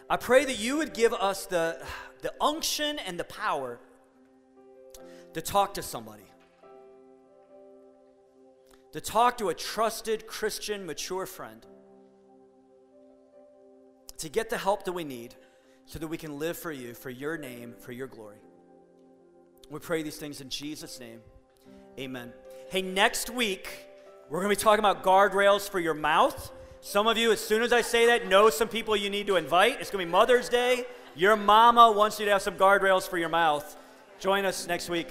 [0.10, 1.84] I pray that you would give us the,
[2.22, 3.80] the unction and the power
[5.34, 6.24] to talk to somebody,
[8.94, 11.66] to talk to a trusted Christian, mature friend,
[14.18, 15.36] to get the help that we need
[15.86, 18.38] so that we can live for you, for your name, for your glory.
[19.70, 21.22] We pray these things in Jesus' name.
[22.00, 22.34] Amen.
[22.70, 23.88] Hey, next week,
[24.30, 26.52] we're going to be talking about guardrails for your mouth.
[26.82, 29.38] Some of you, as soon as I say that, know some people you need to
[29.38, 29.80] invite.
[29.80, 30.86] It's going to be Mother's Day.
[31.16, 33.76] Your mama wants you to have some guardrails for your mouth.
[34.20, 35.08] Join us next week.